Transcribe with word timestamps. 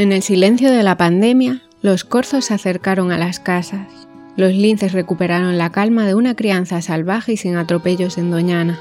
En 0.00 0.12
el 0.12 0.22
silencio 0.22 0.72
de 0.72 0.82
la 0.82 0.96
pandemia, 0.96 1.60
los 1.82 2.04
corzos 2.04 2.46
se 2.46 2.54
acercaron 2.54 3.12
a 3.12 3.18
las 3.18 3.38
casas. 3.38 3.86
Los 4.34 4.54
linces 4.54 4.92
recuperaron 4.92 5.58
la 5.58 5.72
calma 5.72 6.06
de 6.06 6.14
una 6.14 6.34
crianza 6.34 6.80
salvaje 6.80 7.34
y 7.34 7.36
sin 7.36 7.56
atropellos 7.56 8.16
en 8.16 8.30
Doñana. 8.30 8.80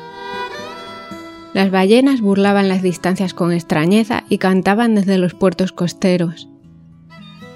Las 1.54 1.72
ballenas 1.72 2.22
burlaban 2.22 2.70
las 2.70 2.82
distancias 2.82 3.34
con 3.34 3.52
extrañeza 3.52 4.24
y 4.30 4.38
cantaban 4.38 4.96
desde 4.96 5.18
los 5.18 5.34
puertos 5.34 5.74
costeros. 5.74 6.48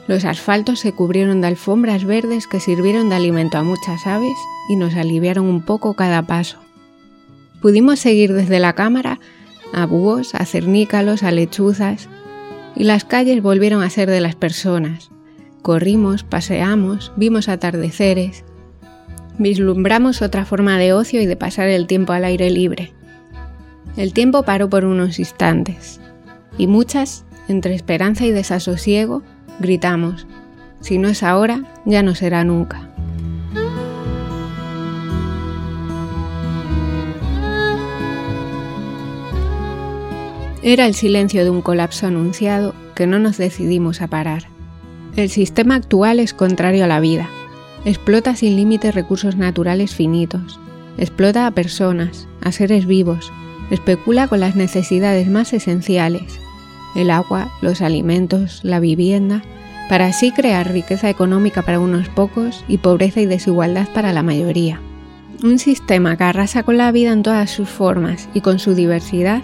Los 0.07 0.25
asfaltos 0.25 0.81
se 0.81 0.91
cubrieron 0.91 1.39
de 1.39 1.47
alfombras 1.47 2.03
verdes 2.03 2.47
que 2.47 2.59
sirvieron 2.59 3.07
de 3.07 3.15
alimento 3.15 3.57
a 3.57 3.63
muchas 3.63 4.05
aves 4.05 4.35
y 4.67 4.75
nos 4.75 4.93
aliviaron 4.95 5.45
un 5.45 5.61
poco 5.61 5.93
cada 5.93 6.23
paso. 6.23 6.57
Pudimos 7.61 8.01
seguir 8.01 8.33
desde 8.33 8.59
la 8.59 8.73
cámara 8.73 9.21
a 9.71 9.85
búhos, 9.85 10.35
a 10.35 10.43
cernícalos, 10.45 11.23
a 11.23 11.31
lechuzas, 11.31 12.09
y 12.75 12.83
las 12.83 13.05
calles 13.05 13.41
volvieron 13.41 13.83
a 13.83 13.89
ser 13.89 14.09
de 14.09 14.21
las 14.21 14.35
personas. 14.35 15.11
Corrimos, 15.61 16.23
paseamos, 16.23 17.11
vimos 17.15 17.49
atardeceres, 17.49 18.43
vislumbramos 19.37 20.21
otra 20.21 20.45
forma 20.45 20.77
de 20.77 20.93
ocio 20.93 21.21
y 21.21 21.25
de 21.25 21.35
pasar 21.35 21.67
el 21.67 21.87
tiempo 21.87 22.13
al 22.13 22.25
aire 22.25 22.49
libre. 22.49 22.93
El 23.95 24.13
tiempo 24.13 24.43
paró 24.43 24.69
por 24.69 24.85
unos 24.85 25.19
instantes, 25.19 26.01
y 26.57 26.67
muchas, 26.67 27.25
entre 27.47 27.75
esperanza 27.75 28.25
y 28.25 28.31
desasosiego, 28.31 29.21
gritamos, 29.59 30.27
si 30.79 30.97
no 30.97 31.07
es 31.07 31.23
ahora, 31.23 31.63
ya 31.85 32.03
no 32.03 32.15
será 32.15 32.43
nunca. 32.43 32.92
Era 40.65 40.85
el 40.85 40.93
silencio 40.93 41.43
de 41.43 41.49
un 41.49 41.61
colapso 41.61 42.07
anunciado 42.07 42.73
que 42.95 43.05
no 43.05 43.19
nos 43.19 43.35
decidimos 43.37 44.01
a 44.01 44.07
parar. 44.07 44.43
El 45.17 45.29
sistema 45.29 45.75
actual 45.75 46.21
es 46.21 46.33
contrario 46.33 46.85
a 46.85 46.87
la 46.87 47.01
vida. 47.01 47.29
Explota 47.83 48.33
sin 48.37 48.55
límites 48.55 48.95
recursos 48.95 49.35
naturales 49.35 49.93
finitos. 49.93 50.61
Explota 50.97 51.47
a 51.47 51.51
personas, 51.51 52.29
a 52.41 52.53
seres 52.53 52.85
vivos. 52.85 53.29
Especula 53.71 54.29
con 54.29 54.39
las 54.39 54.55
necesidades 54.55 55.27
más 55.27 55.51
esenciales. 55.51 56.39
El 56.95 57.09
agua, 57.09 57.51
los 57.61 57.81
alimentos, 57.81 58.61
la 58.63 58.79
vivienda, 58.79 59.43
para 59.89 60.05
así 60.05 60.31
crear 60.31 60.71
riqueza 60.71 61.09
económica 61.09 61.61
para 61.61 61.81
unos 61.81 62.07
pocos 62.07 62.63
y 62.69 62.77
pobreza 62.77 63.19
y 63.19 63.25
desigualdad 63.25 63.89
para 63.93 64.13
la 64.13 64.23
mayoría. 64.23 64.79
Un 65.43 65.59
sistema 65.59 66.15
que 66.15 66.23
arrasa 66.23 66.63
con 66.63 66.77
la 66.77 66.89
vida 66.93 67.11
en 67.11 67.21
todas 67.21 67.51
sus 67.51 67.67
formas 67.67 68.29
y 68.33 68.39
con 68.39 68.59
su 68.59 68.75
diversidad, 68.75 69.41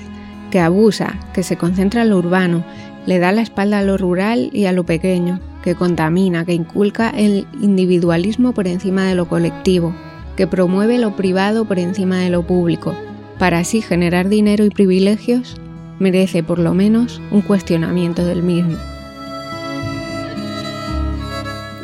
que 0.52 0.59
abusa, 0.59 1.19
que 1.33 1.44
se 1.44 1.58
concentra 1.58 2.03
en 2.03 2.09
lo 2.09 2.17
urbano, 2.17 2.64
le 3.05 3.19
da 3.19 3.31
la 3.31 3.42
espalda 3.42 3.80
a 3.80 3.83
lo 3.83 3.97
rural 3.97 4.50
y 4.53 4.66
a 4.66 4.72
lo 4.72 4.83
pequeño, 4.83 5.39
que 5.64 5.75
contamina, 5.75 6.45
que 6.45 6.53
inculca 6.53 7.09
el 7.09 7.47
individualismo 7.61 8.53
por 8.53 8.67
encima 8.67 9.05
de 9.05 9.16
lo 9.16 9.27
colectivo, 9.27 9.94
que 10.36 10.47
promueve 10.47 10.97
lo 10.97 11.16
privado 11.16 11.66
por 11.66 11.80
encima 11.80 12.17
de 12.20 12.30
lo 12.30 12.44
público, 12.44 12.95
para 13.38 13.59
así 13.59 13.81
generar 13.81 14.30
dinero 14.30 14.66
y 14.66 14.70
privilegios, 14.70 15.55
merece 16.00 16.44
por 16.44 16.59
lo 16.59 16.73
menos 16.73 17.22
un 17.31 17.42
cuestionamiento 17.42 18.25
del 18.25 18.44
mismo. 18.44 18.77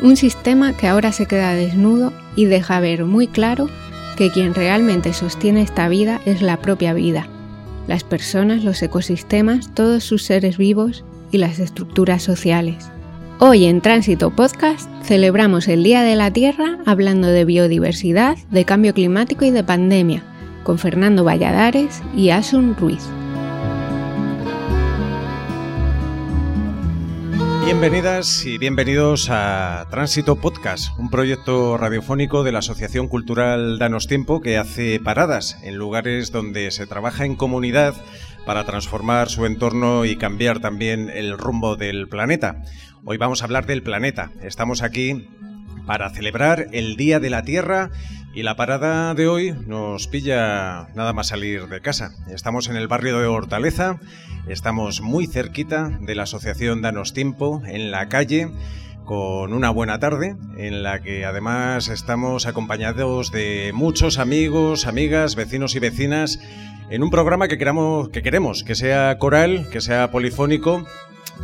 Un 0.02 0.16
sistema 0.16 0.72
que 0.74 0.86
ahora 0.86 1.12
se 1.12 1.26
queda 1.26 1.54
desnudo 1.54 2.12
y 2.34 2.44
deja 2.44 2.80
ver 2.80 3.04
muy 3.04 3.26
claro 3.26 3.68
que 4.16 4.30
quien 4.30 4.54
realmente 4.54 5.12
sostiene 5.12 5.62
esta 5.62 5.88
vida 5.88 6.20
es 6.24 6.42
la 6.42 6.58
propia 6.58 6.94
vida, 6.94 7.28
las 7.86 8.04
personas, 8.04 8.64
los 8.64 8.82
ecosistemas, 8.82 9.72
todos 9.74 10.04
sus 10.04 10.22
seres 10.22 10.58
vivos 10.58 11.04
y 11.30 11.38
las 11.38 11.58
estructuras 11.58 12.22
sociales. 12.22 12.90
Hoy 13.38 13.66
en 13.66 13.82
Tránsito 13.82 14.30
Podcast 14.30 14.88
celebramos 15.04 15.68
el 15.68 15.82
Día 15.82 16.02
de 16.02 16.16
la 16.16 16.30
Tierra 16.30 16.78
hablando 16.86 17.28
de 17.28 17.44
biodiversidad, 17.44 18.38
de 18.50 18.64
cambio 18.64 18.94
climático 18.94 19.44
y 19.44 19.50
de 19.50 19.62
pandemia, 19.62 20.22
con 20.64 20.78
Fernando 20.78 21.22
Valladares 21.22 22.02
y 22.16 22.30
Asun 22.30 22.74
Ruiz. 22.76 23.06
Bienvenidas 27.66 28.46
y 28.46 28.58
bienvenidos 28.58 29.28
a 29.28 29.88
Tránsito 29.90 30.36
Podcast, 30.36 30.96
un 31.00 31.10
proyecto 31.10 31.76
radiofónico 31.76 32.44
de 32.44 32.52
la 32.52 32.60
Asociación 32.60 33.08
Cultural 33.08 33.80
Danos 33.80 34.06
Tiempo 34.06 34.40
que 34.40 34.56
hace 34.56 35.00
paradas 35.00 35.58
en 35.64 35.74
lugares 35.74 36.30
donde 36.30 36.70
se 36.70 36.86
trabaja 36.86 37.24
en 37.24 37.34
comunidad 37.34 37.96
para 38.46 38.62
transformar 38.62 39.30
su 39.30 39.46
entorno 39.46 40.04
y 40.04 40.14
cambiar 40.14 40.60
también 40.60 41.10
el 41.10 41.36
rumbo 41.36 41.74
del 41.74 42.06
planeta. 42.08 42.62
Hoy 43.04 43.16
vamos 43.16 43.42
a 43.42 43.46
hablar 43.46 43.66
del 43.66 43.82
planeta. 43.82 44.30
Estamos 44.44 44.82
aquí 44.82 45.28
para 45.86 46.10
celebrar 46.10 46.68
el 46.70 46.94
Día 46.94 47.18
de 47.18 47.30
la 47.30 47.42
Tierra 47.42 47.90
y 48.36 48.42
la 48.42 48.54
parada 48.54 49.14
de 49.14 49.28
hoy 49.28 49.54
nos 49.66 50.08
pilla 50.08 50.88
nada 50.94 51.14
más 51.14 51.28
salir 51.28 51.68
de 51.68 51.80
casa. 51.80 52.12
Estamos 52.28 52.68
en 52.68 52.76
el 52.76 52.86
barrio 52.86 53.18
de 53.18 53.26
Hortaleza, 53.26 53.98
estamos 54.46 55.00
muy 55.00 55.26
cerquita 55.26 55.98
de 56.02 56.14
la 56.14 56.24
asociación 56.24 56.82
Danos 56.82 57.14
Tiempo, 57.14 57.62
en 57.64 57.90
la 57.90 58.10
calle, 58.10 58.50
con 59.06 59.54
una 59.54 59.70
buena 59.70 60.00
tarde, 60.00 60.36
en 60.58 60.82
la 60.82 61.00
que 61.00 61.24
además 61.24 61.88
estamos 61.88 62.44
acompañados 62.44 63.32
de 63.32 63.70
muchos 63.72 64.18
amigos, 64.18 64.86
amigas, 64.86 65.34
vecinos 65.34 65.74
y 65.74 65.78
vecinas, 65.78 66.38
en 66.90 67.02
un 67.02 67.08
programa 67.08 67.48
que, 67.48 67.56
queramos, 67.56 68.10
que 68.10 68.22
queremos 68.22 68.64
que 68.64 68.74
sea 68.74 69.16
coral, 69.16 69.66
que 69.70 69.80
sea 69.80 70.10
polifónico 70.10 70.84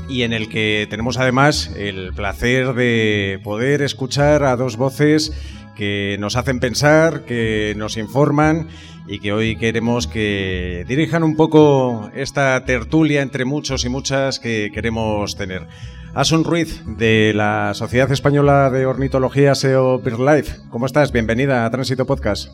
y 0.09 0.23
en 0.23 0.35
el 0.35 0.51
que 0.51 0.87
tenemos 0.91 1.17
además 1.17 1.71
el 1.75 2.13
placer 2.13 2.75
de 2.75 3.41
poder 3.43 3.81
escuchar 3.81 4.45
a 4.45 4.57
dos 4.57 4.77
voces 4.77 5.33
que 5.75 6.17
nos 6.19 6.37
hacen 6.37 6.61
pensar, 6.61 7.25
que 7.25 7.75
nos 7.77 7.97
informan 7.97 8.69
y 9.07 9.19
que 9.19 9.33
hoy 9.33 9.57
queremos 9.57 10.07
que 10.07 10.85
dirijan 10.87 11.23
un 11.23 11.37
poco 11.37 12.11
esta 12.15 12.65
tertulia 12.65 13.23
entre 13.23 13.45
muchos 13.45 13.85
y 13.85 13.89
muchas 13.89 14.39
que 14.39 14.71
queremos 14.73 15.37
tener. 15.37 15.67
Asun 16.15 16.45
Ruiz, 16.45 16.83
de 16.87 17.33
la 17.35 17.73
Sociedad 17.75 18.11
Española 18.13 18.71
de 18.71 18.87
Ornitología 18.87 19.55
SEO 19.55 19.99
BirdLife. 19.99 20.57
¿Cómo 20.71 20.87
estás? 20.87 21.11
Bienvenida 21.11 21.65
a 21.65 21.71
Tránsito 21.71 22.05
Podcast. 22.05 22.51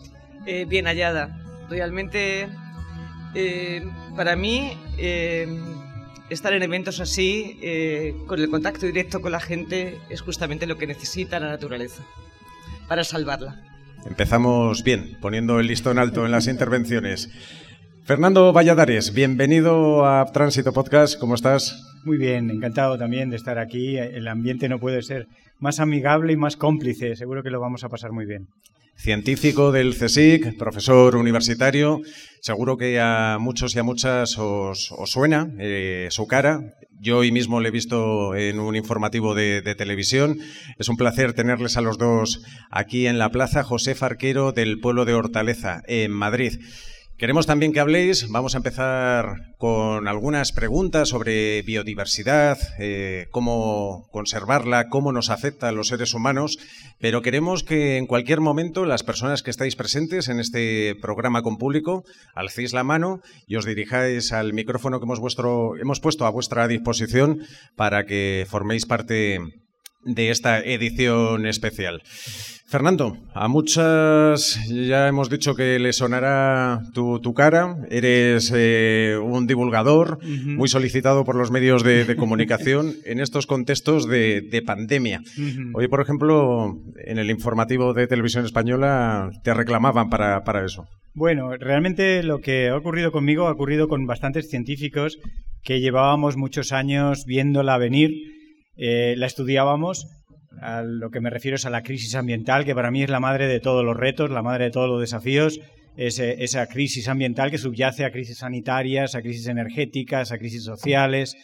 Eh, 0.47 0.65
bien 0.65 0.87
hallada. 0.87 1.37
Realmente, 1.69 2.49
eh, 3.35 3.83
para 4.17 4.37
mí, 4.37 4.79
eh, 4.97 5.49
estar 6.31 6.53
en 6.53 6.63
eventos 6.63 7.01
así, 7.01 7.59
con 8.27 8.39
el 8.39 8.49
contacto 8.49 8.87
directo 8.87 9.21
con 9.21 9.33
la 9.33 9.41
gente, 9.41 9.99
es 10.09 10.21
justamente 10.21 10.67
lo 10.67 10.79
que 10.79 10.87
necesita 10.87 11.41
la 11.41 11.49
naturaleza 11.49 12.05
para 12.89 13.05
salvarla. 13.05 13.63
Empezamos 14.07 14.83
bien, 14.83 15.19
poniendo 15.21 15.61
el 15.61 15.67
listón 15.67 15.99
alto 15.99 16.25
en 16.25 16.33
las 16.33 16.49
intervenciones. 16.49 17.31
Fernando 18.05 18.53
Valladares, 18.55 19.13
bienvenido 19.13 20.07
a 20.07 20.25
Tránsito 20.33 20.73
Podcast, 20.73 21.21
¿cómo 21.21 21.35
estás? 21.35 21.85
Muy 22.05 22.17
bien, 22.17 22.51
encantado 22.51 22.97
también 22.97 23.29
de 23.29 23.37
estar 23.37 23.59
aquí. 23.59 23.99
El 23.99 24.27
ambiente 24.29 24.69
no 24.69 24.79
puede 24.79 25.03
ser 25.03 25.27
más 25.59 25.79
amigable 25.79 26.33
y 26.33 26.37
más 26.37 26.57
cómplice, 26.57 27.17
seguro 27.17 27.43
que 27.43 27.51
lo 27.51 27.61
vamos 27.61 27.85
a 27.85 27.91
pasar 27.91 28.13
muy 28.13 28.25
bien. 28.25 28.49
Científico 28.99 29.71
del 29.71 29.95
CSIC, 29.95 30.59
profesor 30.59 31.15
universitario, 31.15 32.01
seguro 32.41 32.77
que 32.77 32.99
a 32.99 33.39
muchos 33.39 33.77
y 33.77 33.79
a 33.79 33.85
muchas 33.85 34.37
os, 34.39 34.93
suena 35.07 35.49
eh, 35.61 36.09
su 36.11 36.27
cara. 36.27 36.75
Yo 36.99 37.19
hoy 37.19 37.31
mismo 37.31 37.61
le 37.61 37.69
he 37.69 37.71
visto 37.71 38.35
en 38.35 38.59
un 38.59 38.75
informativo 38.75 39.37
de, 39.37 39.63
televisión. 39.77 40.39
Es 40.81 40.89
un 40.89 40.97
placer 40.97 41.33
tenerles 41.33 41.77
a 41.77 41.81
los 41.81 41.97
dos 41.97 42.43
aquí 42.73 43.07
en 43.07 43.19
la 43.19 43.31
plaza. 43.31 43.63
José 43.63 43.95
Farquero 43.95 44.51
del 44.51 44.81
pueblo 44.81 45.05
de 45.05 45.15
Hortaleza, 45.15 45.81
en 45.87 46.11
Madrid. 46.11 46.59
Queremos 47.19 47.47
también 47.47 47.73
que 47.73 47.81
habléis, 47.81 48.29
vamos 48.29 48.55
a 48.55 48.59
empezar 48.59 49.57
con 49.59 50.07
algunas 50.07 50.53
preguntas 50.53 51.09
sobre 51.09 51.63
biodiversidad, 51.63 52.57
eh, 52.79 53.27
cómo 53.33 54.07
conservarla, 54.13 54.89
cómo 54.89 55.11
nos 55.11 55.29
afecta 55.29 55.67
a 55.67 55.73
los 55.73 55.89
seres 55.89 56.15
humanos, 56.15 56.61
pero 57.01 57.21
queremos 57.21 57.65
que 57.65 57.97
en 57.97 58.07
cualquier 58.07 58.41
momento 58.41 58.85
las 58.85 59.03
personas 59.03 59.43
que 59.43 59.51
estáis 59.51 59.75
presentes 59.75 60.29
en 60.29 60.39
este 60.39 60.95
programa 61.03 61.43
con 61.43 61.59
público 61.59 62.05
alcéis 62.37 62.73
la 62.73 62.85
mano 62.85 63.21
y 63.49 63.57
os 63.57 63.65
dirijáis 63.65 64.33
al 64.33 64.53
micrófono 64.53 65.01
que 65.01 65.05
hemos, 65.05 66.01
puesto 66.01 66.25
a 66.25 66.31
vuestra 66.31 66.69
disposición 66.69 67.41
para 67.75 68.07
que 68.07 68.47
forméis 68.49 68.87
parte 68.87 69.41
de 70.05 70.31
esta 70.31 70.61
edición 70.61 71.47
especial. 71.47 72.03
Fernando, 72.67 73.17
a 73.35 73.49
muchas 73.49 74.61
ya 74.69 75.09
hemos 75.09 75.31
dicho 75.31 75.55
que 75.55 75.79
le 75.79 75.93
sonará 75.93 76.83
tu, 76.93 77.35
cara. 77.35 77.77
Eres 77.91 78.53
eh, 78.55 79.17
un 79.23 79.47
divulgador 79.47 80.19
muy 80.23 80.69
solicitado 80.69 81.25
por 81.25 81.35
los 81.35 81.51
medios 81.51 81.83
de, 81.83 82.17
comunicación 82.17 82.95
en 83.05 83.21
estos 83.21 83.47
contextos 83.47 84.07
de, 84.07 84.63
pandemia. 84.67 85.23
Hoy, 85.75 85.89
por 85.89 86.03
ejemplo, 86.03 86.77
en 87.07 87.19
el 87.19 87.31
informativo 87.31 87.95
de 87.95 88.07
Televisión 88.07 88.45
Española 88.45 89.31
te 89.43 89.55
reclamaban 89.55 90.11
para 90.11 90.65
eso. 90.65 90.87
Bueno, 91.19 91.57
realmente 91.57 92.23
lo 92.23 92.41
que 92.41 92.69
ha 92.69 92.77
ocurrido 92.77 93.11
conmigo 93.11 93.49
ha 93.49 93.53
ocurrido 93.53 93.89
con 93.89 94.07
bastantes 94.07 94.49
científicos 94.49 95.19
que 95.65 95.81
llevábamos 95.81 96.37
muchos 96.37 96.71
años 96.71 97.25
viéndola 97.27 97.77
venir, 97.77 98.13
eh, 98.79 99.15
la 99.17 99.27
estudiábamos. 99.27 100.07
A 100.63 100.83
lo 100.83 101.11
que 101.11 101.21
me 101.21 101.31
refiero 101.31 101.57
es 101.57 101.67
a 101.67 101.71
la 101.71 101.83
crisis 101.83 102.15
ambiental, 102.15 102.65
que 102.65 102.75
para 102.75 102.91
mí 102.91 103.03
es 103.03 103.11
la 103.11 103.21
madre 103.21 103.47
de 103.47 103.61
todos 103.61 103.85
los 103.85 103.97
retos, 103.97 104.31
la 104.31 104.43
madre 104.43 104.65
de 104.65 104.71
todos 104.71 104.89
los 104.89 105.01
desafíos, 105.01 105.61
esa 105.97 106.67
crisis 106.69 107.09
ambiental 107.09 107.51
que 107.51 107.59
subyace 107.59 108.05
a 108.05 108.13
crisis 108.13 108.39
sanitarias, 108.39 109.15
a 109.15 109.23
crisis 109.23 109.49
energéticas, 109.49 110.31
a 110.31 110.39
crisis 110.39 110.65
sociales. 110.65 111.37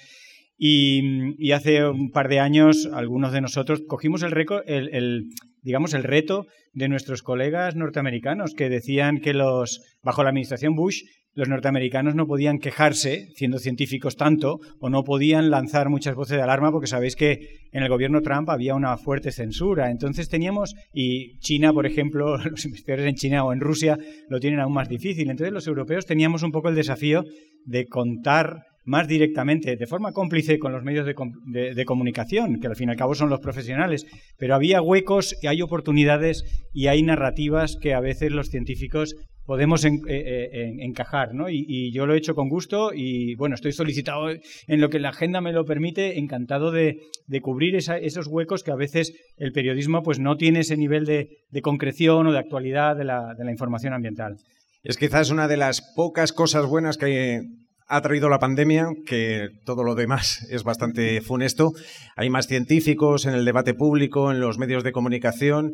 Y, 0.57 1.51
hace 1.53 1.85
un 1.85 2.11
par 2.11 2.29
de 2.29 2.39
años 2.39 2.89
algunos 2.93 3.33
de 3.33 3.41
nosotros 3.41 3.83
cogimos 3.87 4.23
el, 4.23 4.33
el, 4.67 5.25
digamos, 5.63 5.95
el 5.95 6.05
reto 6.05 6.47
de 6.73 6.89
nuestros 6.89 7.23
colegas 7.23 7.75
norteamericanos 7.75 8.55
que 8.55 8.69
decían 8.69 9.19
que 9.19 9.35
los, 9.35 9.83
bajo 10.03 10.23
la 10.23 10.29
administración 10.31 10.77
Bush 10.77 11.03
los 11.35 11.49
norteamericanos 11.49 12.15
no 12.15 12.27
podían 12.27 12.59
quejarse, 12.59 13.29
siendo 13.35 13.59
científicos 13.59 14.17
tanto, 14.17 14.61
o 14.79 14.89
no 14.89 15.03
podían 15.03 15.51
lanzar 15.51 15.89
muchas 15.89 16.15
voces 16.15 16.37
de 16.37 16.43
alarma 16.43 16.71
porque 16.71 16.87
sabéis 16.87 17.17
que 17.17 17.61
en 17.73 17.83
el 17.83 17.89
gobierno 17.89 18.23
Trump 18.23 18.49
había 18.51 18.75
una 18.75 18.97
fuerte 18.97 19.33
censura. 19.33 19.91
Entonces 19.91 20.29
teníamos, 20.29 20.75
y 20.93 21.39
China, 21.39 21.73
por 21.73 21.87
ejemplo, 21.87 22.37
los 22.51 22.65
investigadores 22.65 23.09
en 23.09 23.17
China 23.17 23.45
o 23.45 23.53
en 23.53 23.61
Rusia 23.61 23.99
lo 24.29 24.39
tienen 24.39 24.61
aún 24.61 24.73
más 24.73 24.89
difícil. 24.89 25.29
Entonces 25.31 25.53
los 25.53 25.67
europeos 25.67 26.07
teníamos 26.07 26.43
un 26.43 26.53
poco 26.53 26.69
el 26.69 26.75
desafío 26.75 27.25
de 27.65 27.87
contar 27.87 28.63
más 28.85 29.09
directamente, 29.09 29.77
de 29.77 29.87
forma 29.87 30.13
cómplice 30.13 30.59
con 30.59 30.73
los 30.73 30.83
medios 30.83 31.07
de, 31.07 31.85
comunicación, 31.85 32.61
que 32.61 32.67
al 32.67 32.77
fin 32.77 32.89
y 32.89 32.93
al 32.93 32.99
cabo 32.99 33.15
son 33.15 33.31
los 33.31 33.41
profesionales, 33.41 34.07
pero 34.39 34.55
había 34.55 34.83
huecos 34.83 35.37
y 35.43 35.47
hay 35.47 35.63
oportunidades 35.63 36.45
y 36.73 36.89
hay 36.89 37.03
narrativas 37.03 37.77
que 37.81 37.95
a 37.95 38.01
veces 38.01 38.33
los 38.33 38.51
científicos 38.51 39.17
podemos 39.47 39.85
eh, 39.85 39.91
eh, 40.07 40.77
encajar, 40.81 41.35
¿no? 41.35 41.51
Y, 41.51 41.93
yo 41.93 42.07
lo 42.07 42.15
he 42.15 42.19
hecho 42.19 42.35
con 42.35 42.49
gusto 42.49 42.93
y, 42.95 43.35
bueno, 43.35 43.55
estoy 43.55 43.73
solicitado 43.73 44.31
en 44.31 44.81
lo 44.81 44.89
que 44.89 44.99
la 44.99 45.11
agenda 45.11 45.41
me 45.41 45.53
lo 45.53 45.65
permite, 45.65 46.19
encantado 46.19 46.71
de, 46.71 47.01
cubrir 47.43 47.77
esos 47.77 48.27
huecos 48.27 48.63
que 48.63 48.71
a 48.71 48.77
veces 48.77 49.13
el 49.37 49.53
periodismo 49.53 50.03
pues 50.03 50.19
no 50.19 50.37
tiene 50.37 50.61
ese 50.61 50.77
nivel 50.77 51.05
de, 51.05 51.29
concreción 51.63 52.27
o 52.27 52.33
de 52.33 52.39
actualidad 52.39 52.97
de 52.97 53.05
la, 53.05 53.35
de 53.35 53.45
la 53.45 53.51
información 53.51 53.93
ambiental. 53.93 54.37
Es 54.83 54.99
quizás 54.99 55.31
una 55.31 55.49
de 55.49 55.57
las 55.57 55.81
pocas 55.95 56.33
cosas 56.33 56.67
buenas 56.67 56.99
que 56.99 57.43
ha 57.87 58.01
traído 58.01 58.29
la 58.29 58.39
pandemia, 58.39 58.89
que 59.07 59.49
todo 59.65 59.85
lo 59.85 59.95
demás 59.95 60.47
es 60.51 60.65
bastante 60.65 61.21
funesto. 61.21 61.73
Hay 62.17 62.31
más 62.31 62.47
científicos 62.47 63.27
en 63.27 63.35
el 63.35 63.45
debate 63.45 63.75
público, 63.75 64.31
en 64.31 64.41
los 64.41 64.59
medios 64.59 64.85
de 64.85 64.93
comunicación. 64.93 65.73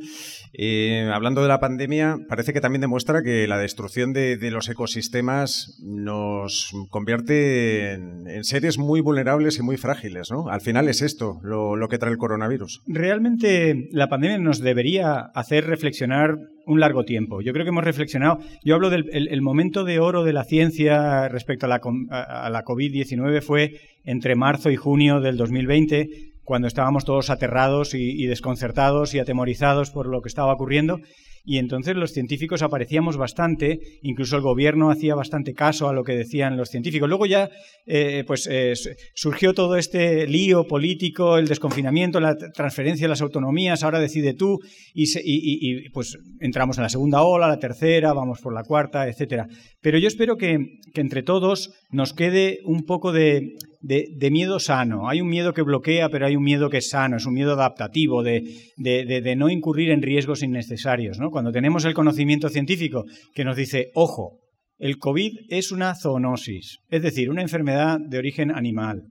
Eh, 0.52 1.08
hablando 1.12 1.42
de 1.42 1.48
la 1.48 1.60
pandemia, 1.60 2.18
parece 2.28 2.52
que 2.52 2.60
también 2.60 2.80
demuestra 2.80 3.22
que 3.22 3.46
la 3.46 3.58
destrucción 3.58 4.12
de, 4.12 4.38
los 4.50 4.68
ecosistemas 4.68 5.78
nos 5.82 6.72
convierte 6.88 7.92
en, 7.92 8.42
seres 8.42 8.78
muy 8.78 9.00
vulnerables 9.00 9.58
y 9.58 9.62
muy 9.62 9.76
frágiles. 9.76 10.30
¿no? 10.30 10.48
Al 10.48 10.60
final 10.60 10.88
es 10.88 11.02
esto 11.02 11.38
lo, 11.42 11.88
que 11.88 11.98
trae 11.98 12.12
el 12.12 12.18
coronavirus. 12.18 12.82
Realmente 12.86 13.88
la 13.92 14.08
pandemia 14.08 14.38
nos 14.38 14.60
debería 14.60 15.30
hacer 15.34 15.66
reflexionar 15.66 16.38
un 16.66 16.80
largo 16.80 17.04
tiempo. 17.04 17.40
Yo 17.42 17.52
creo 17.52 17.64
que 17.64 17.70
hemos 17.70 17.84
reflexionado. 17.84 18.38
Yo 18.64 18.74
hablo 18.74 18.90
del 18.90 19.08
el, 19.12 19.42
momento 19.42 19.84
de 19.84 19.98
oro 19.98 20.24
de 20.24 20.32
la 20.32 20.44
ciencia 20.44 21.28
respecto 21.28 21.66
a 21.66 21.68
la, 21.68 21.80
a, 22.10 22.48
la 22.50 22.64
COVID-19 22.64 23.42
fue 23.42 23.80
entre 24.04 24.34
marzo 24.34 24.70
y 24.70 24.76
junio 24.76 25.20
del 25.20 25.36
2020, 25.36 26.32
cuando 26.44 26.68
estábamos 26.68 27.04
todos 27.04 27.30
aterrados 27.30 27.94
y, 27.94 28.26
desconcertados 28.26 29.14
y 29.14 29.18
atemorizados 29.18 29.90
por 29.90 30.06
lo 30.06 30.22
que 30.22 30.28
estaba 30.28 30.52
ocurriendo 30.52 31.00
y 31.44 31.58
entonces 31.58 31.96
los 31.96 32.12
científicos 32.12 32.62
aparecíamos 32.62 33.16
bastante, 33.16 33.80
incluso 34.02 34.36
el 34.36 34.42
gobierno 34.42 34.90
hacía 34.90 35.14
bastante 35.14 35.54
caso 35.54 35.88
a 35.88 35.92
lo 35.92 36.04
que 36.04 36.16
decían 36.16 36.56
los 36.56 36.68
científicos. 36.68 37.08
Luego 37.08 37.26
ya 37.26 37.50
eh, 37.86 38.24
pues 38.26 38.46
eh, 38.50 38.74
surgió 39.14 39.54
todo 39.54 39.76
este 39.76 40.26
lío 40.26 40.66
político, 40.66 41.38
el 41.38 41.48
desconfinamiento, 41.48 42.20
la 42.20 42.36
transferencia 42.36 43.04
de 43.04 43.10
las 43.10 43.22
autonomías, 43.22 43.82
ahora 43.82 44.00
decide 44.00 44.34
tú, 44.34 44.58
y, 44.94 45.88
pues 45.90 46.18
entramos 46.40 46.78
en 46.78 46.82
la 46.82 46.88
segunda 46.88 47.22
ola, 47.22 47.48
la 47.48 47.58
tercera, 47.58 48.12
vamos 48.12 48.40
por 48.40 48.54
la 48.54 48.62
cuarta, 48.62 49.08
etcétera. 49.08 49.46
Pero 49.80 49.98
yo 49.98 50.08
espero 50.08 50.36
que 50.36 50.58
entre 50.94 51.22
todos 51.22 51.72
nos 51.90 52.12
quede 52.12 52.58
un 52.64 52.84
poco 52.84 53.12
de, 53.12 53.54
de, 53.80 54.30
miedo 54.30 54.58
sano. 54.58 55.08
Hay 55.08 55.20
un 55.20 55.28
miedo 55.28 55.52
que 55.52 55.62
bloquea, 55.62 56.08
pero 56.08 56.26
hay 56.26 56.36
un 56.36 56.44
miedo 56.44 56.70
que 56.70 56.78
es 56.78 56.90
sano, 56.90 57.16
es 57.16 57.26
un 57.26 57.34
miedo 57.34 57.52
adaptativo, 57.52 58.22
de, 58.22 58.42
de 58.76 59.36
no 59.36 59.48
incurrir 59.48 59.90
en 59.90 60.02
riesgos 60.02 60.42
innecesarios. 60.42 61.18
Cuando 61.30 61.52
tenemos 61.52 61.84
el 61.84 61.94
conocimiento 61.94 62.48
científico 62.48 63.04
que 63.34 63.44
nos 63.44 63.56
dice, 63.56 63.90
ojo, 63.94 64.38
el 64.78 64.98
COVID 64.98 65.32
es 65.48 65.72
una 65.72 65.94
zoonosis, 65.94 66.78
es 66.88 67.02
decir, 67.02 67.30
una 67.30 67.42
enfermedad 67.42 67.98
de 68.00 68.18
origen 68.18 68.50
animal 68.50 69.02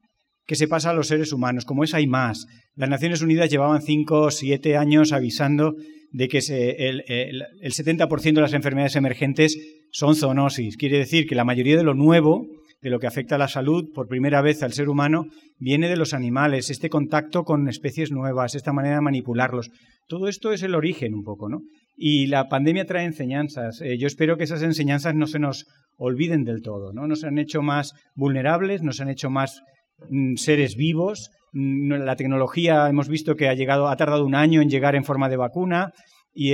que 0.49 0.55
se 0.55 0.67
pasa 0.67 0.89
a 0.89 0.93
los 0.93 1.07
seres 1.07 1.31
humanos. 1.31 1.63
Como 1.63 1.83
es, 1.83 1.93
hay 1.93 2.07
más. 2.07 2.47
Las 2.73 2.89
Naciones 2.89 3.21
Unidas 3.21 3.51
llevaban 3.51 3.83
5 3.83 4.19
o 4.19 4.31
7 4.31 4.77
años 4.77 5.11
avisando 5.11 5.75
de 6.11 6.27
que 6.27 6.39
el, 6.39 7.03
el, 7.07 7.43
el 7.61 7.71
70% 7.71 8.33
de 8.33 8.41
las 8.41 8.53
enfermedades 8.53 8.95
emergentes 8.95 9.55
son 9.91 10.15
zoonosis. 10.15 10.75
Quiere 10.75 10.97
decir 10.97 11.27
que 11.27 11.35
la 11.35 11.45
mayoría 11.45 11.77
de 11.77 11.83
lo 11.83 11.93
nuevo 11.93 12.47
de 12.81 12.89
lo 12.89 12.99
que 12.99 13.07
afecta 13.07 13.35
a 13.35 13.39
la 13.39 13.47
salud 13.47 13.91
por 13.93 14.07
primera 14.07 14.41
vez 14.41 14.63
al 14.63 14.73
ser 14.73 14.89
humano 14.89 15.25
viene 15.57 15.89
de 15.89 15.97
los 15.97 16.13
animales, 16.13 16.69
este 16.69 16.89
contacto 16.89 17.43
con 17.43 17.67
especies 17.67 18.11
nuevas, 18.11 18.55
esta 18.55 18.73
manera 18.73 18.95
de 18.95 19.01
manipularlos. 19.01 19.69
Todo 20.07 20.27
esto 20.27 20.53
es 20.53 20.63
el 20.63 20.75
origen 20.75 21.13
un 21.13 21.23
poco, 21.23 21.49
¿no? 21.49 21.61
Y 21.95 22.27
la 22.27 22.47
pandemia 22.47 22.85
trae 22.85 23.05
enseñanzas. 23.05 23.81
Eh, 23.81 23.97
yo 23.97 24.07
espero 24.07 24.37
que 24.37 24.45
esas 24.45 24.63
enseñanzas 24.63 25.15
no 25.15 25.27
se 25.27 25.39
nos 25.39 25.65
olviden 25.97 26.45
del 26.45 26.61
todo, 26.61 26.93
¿no? 26.93 27.07
Nos 27.07 27.23
han 27.25 27.37
hecho 27.37 27.61
más 27.61 27.93
vulnerables, 28.15 28.81
nos 28.81 29.01
han 29.01 29.09
hecho 29.09 29.29
más 29.29 29.61
mm, 30.09 30.35
seres 30.35 30.75
vivos. 30.75 31.29
Mm, 31.51 31.91
la 32.05 32.15
tecnología 32.15 32.87
hemos 32.87 33.09
visto 33.09 33.35
que 33.35 33.49
ha 33.49 33.53
llegado, 33.53 33.89
ha 33.89 33.97
tardado 33.97 34.25
un 34.25 34.35
año 34.35 34.61
en 34.61 34.69
llegar 34.69 34.95
en 34.95 35.03
forma 35.03 35.27
de 35.27 35.37
vacuna 35.37 35.91
y 36.41 36.53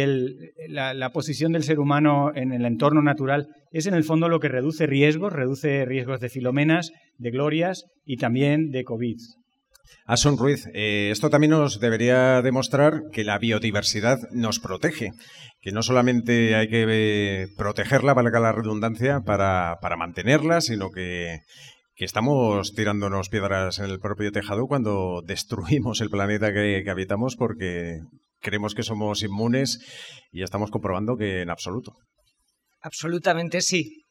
la, 0.68 1.12
posición 1.12 1.52
del 1.52 1.62
ser 1.62 1.78
humano 1.78 2.32
en 2.34 2.52
el 2.52 2.66
entorno 2.66 3.04
natural 3.04 3.50
es 3.72 3.86
en 3.86 3.94
el 3.94 4.04
fondo 4.04 4.30
lo 4.30 4.40
que 4.40 4.50
reduce 4.50 4.88
riesgos, 4.88 5.32
reduce 5.32 5.86
riesgos 5.86 6.20
de 6.20 6.30
filomenas, 6.30 6.92
de 7.20 7.30
glorias 7.30 7.86
y 8.04 8.18
también 8.18 8.72
de 8.72 8.84
COVID. 8.84 9.18
Ason 10.08 10.40
Ruiz, 10.40 10.66
eh, 10.74 11.10
esto 11.12 11.30
también 11.30 11.52
nos 11.52 11.80
debería 11.80 12.42
demostrar 12.42 13.04
que 13.12 13.24
la 13.24 13.38
biodiversidad 13.38 14.18
nos 14.32 14.60
protege, 14.60 15.12
que 15.62 15.72
no 15.72 15.84
solamente 15.84 16.56
hay 16.56 16.68
que 16.68 16.86
eh, 16.90 17.48
protegerla, 17.56 18.16
valga 18.16 18.40
la 18.40 18.54
redundancia, 18.54 19.22
para, 19.24 19.78
mantenerla, 20.00 20.62
sino 20.62 20.90
que, 20.90 21.42
estamos 21.98 22.74
tirándonos 22.74 23.30
piedras 23.30 23.78
en 23.78 23.86
el 23.86 24.00
propio 24.00 24.32
tejado 24.32 24.66
cuando 24.66 25.22
destruimos 25.24 26.02
el 26.02 26.10
planeta 26.10 26.52
que 26.52 26.84
habitamos 26.90 27.36
porque 27.36 28.00
creemos 28.46 28.76
que 28.76 28.84
somos 28.84 29.24
inmunes 29.24 29.80
y 30.32 30.44
estamos 30.44 30.70
comprobando 30.70 31.18
que 31.18 31.42
en 31.42 31.50
absoluto. 31.50 31.94
Absolutamente 32.82 33.62
sí. 33.62 34.04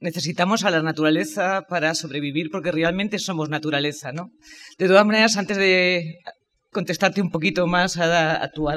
Necesitamos 0.00 0.64
a 0.64 0.70
la 0.70 0.82
naturaleza 0.82 1.62
para 1.68 1.94
sobrevivir 1.94 2.48
porque 2.50 2.72
realmente 2.72 3.18
somos 3.18 3.50
naturaleza, 3.50 4.10
¿no? 4.12 4.30
De 4.78 4.88
todas 4.88 5.04
maneras, 5.04 5.36
antes 5.36 5.58
de 5.58 6.16
contestarte 6.72 7.20
un 7.20 7.30
poquito 7.30 7.66
más 7.66 7.98
a, 7.98 8.50
tu, 8.52 8.68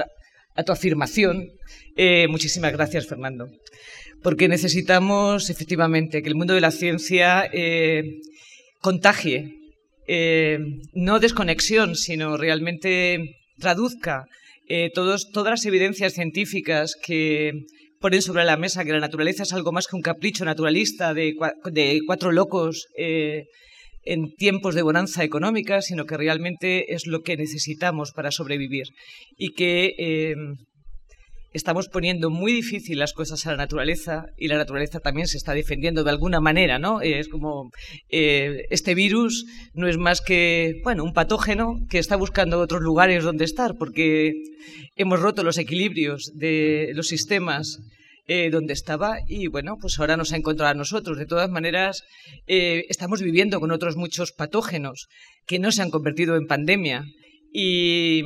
afirmación, 0.72 1.48
eh, 1.96 2.28
muchísimas 2.28 2.74
gracias, 2.74 3.08
Fernando. 3.08 3.48
Porque 4.22 4.50
necesitamos 4.50 5.50
efectivamente 5.50 6.22
que 6.22 6.30
el 6.30 6.36
mundo 6.36 6.54
de 6.54 6.62
la 6.62 6.72
ciencia 6.72 7.50
eh, 7.52 8.04
contagie, 8.82 9.54
eh, 10.08 10.60
no 10.94 11.20
desconexión, 11.20 11.96
sino 11.96 12.38
realmente 12.38 13.38
traduzca 13.58 14.26
eh, 14.68 14.92
todas 14.94 15.30
las 15.34 15.66
evidencias 15.66 16.14
científicas 16.14 16.96
que 17.02 17.66
ponen 18.00 18.22
sobre 18.22 18.44
la 18.44 18.58
mesa 18.58 18.84
que 18.84 18.92
la 18.92 19.00
naturaleza 19.00 19.44
es 19.44 19.54
algo 19.54 19.72
más 19.72 19.88
que 19.88 19.96
un 19.96 20.02
capricho 20.02 20.46
naturalista 20.46 21.14
de, 21.14 21.36
cuatro 22.06 22.32
locos 22.32 22.88
eh, 22.98 23.46
en 24.04 24.34
tiempos 24.36 24.76
de 24.76 24.82
bonanza 24.82 25.24
económica, 25.24 25.82
sino 25.82 26.06
que 26.06 26.18
realmente 26.18 26.94
es 26.94 27.08
lo 27.08 27.22
que 27.22 27.38
necesitamos 27.38 28.12
para 28.12 28.32
sobrevivir. 28.32 28.88
Y 29.38 29.54
que 29.54 29.96
eh, 29.98 30.36
estamos 31.58 31.90
poniendo 31.90 32.30
muy 32.30 32.54
difícil 32.54 33.00
las 33.00 33.14
cosas 33.14 33.46
a 33.46 33.52
la 33.52 33.58
naturaleza 33.58 34.28
y 34.38 34.48
la 34.48 34.58
naturaleza 34.58 35.00
también 35.00 35.28
se 35.28 35.38
está 35.38 35.54
defendiendo 35.54 36.04
de 36.04 36.12
alguna 36.12 36.40
manera, 36.40 36.80
¿no? 36.80 37.02
Es 37.02 37.28
como 37.28 37.72
eh, 38.10 38.66
este 38.70 38.96
virus 38.96 39.46
no 39.74 39.88
es 39.88 39.98
más 39.98 40.22
que, 40.22 40.80
bueno, 40.84 41.04
un 41.04 41.14
patógeno 41.14 41.80
que 41.90 42.00
está 42.00 42.16
buscando 42.16 42.60
otros 42.60 42.82
lugares 42.82 43.24
donde 43.24 43.46
estar 43.46 43.76
porque 43.78 44.34
hemos 44.96 45.20
roto 45.20 45.44
los 45.44 45.58
equilibrios 45.58 46.32
de 46.36 46.92
los 46.94 47.08
sistemas 47.08 47.80
eh, 48.28 48.50
donde 48.50 48.74
estaba 48.74 49.20
y 49.28 49.48
bueno, 49.48 49.78
pues 49.80 50.00
ahora 50.00 50.18
nos 50.18 50.34
ha 50.34 50.38
encontrado 50.38 50.72
a 50.72 50.76
nosotros. 50.76 51.18
De 51.18 51.26
todas 51.26 51.50
maneras, 51.50 52.04
eh, 52.46 52.86
estamos 52.90 53.22
viviendo 53.22 53.60
con 53.60 53.72
otros 53.72 53.96
muchos 53.96 54.32
patógenos 54.32 55.08
que 55.46 55.60
no 55.60 55.72
se 55.72 55.82
han 55.82 55.90
convertido 55.90 56.36
en 56.36 56.46
pandemia 56.46 57.06
y 57.54 58.24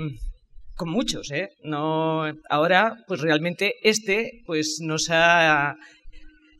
con 0.75 0.89
muchos, 0.89 1.31
¿eh? 1.31 1.49
No, 1.63 2.23
ahora, 2.49 2.97
pues 3.07 3.21
realmente 3.21 3.75
este, 3.83 4.41
pues 4.45 4.79
nos 4.81 5.09
ha 5.09 5.75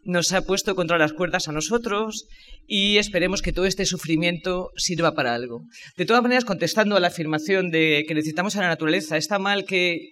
nos 0.03 0.34
ha 0.34 0.41
puesto 0.41 0.75
contra 0.75 0.98
las 0.98 1.13
cuerdas 1.13 1.48
a 1.48 1.51
nosotros 1.51 2.27
y 2.68 2.98
esperemos 2.98 3.41
que 3.41 3.53
todo 3.53 3.65
este 3.65 3.86
sufrimiento 3.86 4.72
sirva 4.75 5.13
para 5.13 5.36
algo. 5.36 5.63
De 5.98 6.06
todas 6.06 6.24
maneras, 6.24 6.46
contestando 6.46 6.96
a 6.96 7.00
la 7.00 7.08
afirmación 7.08 7.70
de 7.70 8.06
que 8.08 8.15
necesitamos 8.15 8.56
a 8.56 8.62
la 8.62 8.70
naturaleza, 8.70 9.18
está 9.18 9.39
mal 9.39 9.65
que 9.65 10.10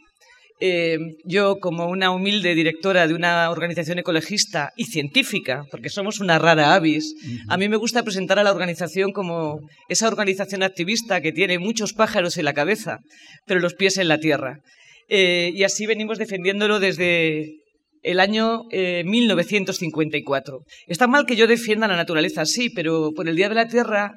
eh, 0.62 0.98
yo, 1.24 1.60
como 1.60 1.88
una 1.88 2.12
humilde 2.12 2.54
directora 2.54 3.08
de 3.08 3.14
una 3.14 3.50
organización 3.50 4.00
ecologista 4.00 4.74
y 4.76 4.86
científica, 4.86 5.64
porque 5.72 5.90
somos 5.90 6.20
una 6.20 6.38
rara 6.38 6.74
avis, 6.74 7.16
a 7.48 7.58
mí 7.58 7.70
me 7.70 7.78
gusta 7.78 8.04
presentar 8.04 8.40
a 8.40 8.44
la 8.44 8.52
organización 8.52 9.14
como 9.14 9.62
esa 9.88 10.10
organización 10.10 10.62
activista 10.64 11.22
que 11.22 11.32
tiene 11.32 11.60
muchos 11.60 11.94
pájaros 11.94 12.38
en 12.38 12.46
la 12.46 12.54
cabeza, 12.54 13.00
pero 13.46 13.62
los 13.62 13.74
pies 13.74 13.98
en 13.98 14.10
la 14.10 14.20
tierra. 14.20 14.60
Eh, 15.08 15.52
y 15.56 15.64
así 15.64 15.86
venimos 15.86 16.18
defendiéndolo 16.18 16.80
desde 16.80 17.56
el 18.04 18.20
año 18.20 18.64
1954. 18.72 20.58
Eh, 20.58 20.62
Está 20.88 21.08
mal 21.08 21.26
que 21.26 21.38
yo 21.38 21.48
defienda 21.48 21.88
la 21.88 21.96
naturaleza, 21.96 22.46
sí, 22.46 22.70
pero 22.70 23.12
por 23.16 23.30
el 23.30 23.36
Día 23.36 23.50
de 23.50 23.56
la 23.56 23.68
Tierra 23.68 24.14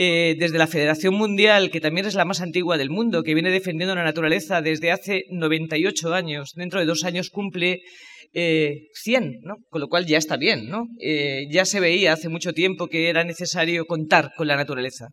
eh, 0.00 0.36
desde 0.38 0.58
la 0.58 0.68
Federación 0.68 1.14
Mundial, 1.14 1.72
que 1.72 1.80
también 1.80 2.06
es 2.06 2.14
la 2.14 2.24
más 2.24 2.40
antigua 2.40 2.78
del 2.78 2.88
mundo, 2.88 3.24
que 3.24 3.34
viene 3.34 3.50
defendiendo 3.50 3.96
la 3.96 4.04
naturaleza 4.04 4.62
desde 4.62 4.92
hace 4.92 5.24
98 5.30 6.14
años, 6.14 6.52
dentro 6.54 6.78
de 6.78 6.86
dos 6.86 7.02
años 7.02 7.30
cumple 7.30 7.80
100, 8.32 8.34
eh, 8.34 9.38
¿no? 9.42 9.56
con 9.70 9.80
lo 9.80 9.88
cual 9.88 10.06
ya 10.06 10.18
está 10.18 10.36
bien. 10.36 10.68
¿no? 10.68 10.86
Eh, 11.00 11.46
ya 11.50 11.64
se 11.64 11.80
veía 11.80 12.12
hace 12.12 12.28
mucho 12.28 12.52
tiempo 12.52 12.86
que 12.86 13.08
era 13.08 13.24
necesario 13.24 13.86
contar 13.86 14.30
con 14.36 14.46
la 14.46 14.54
naturaleza. 14.54 15.08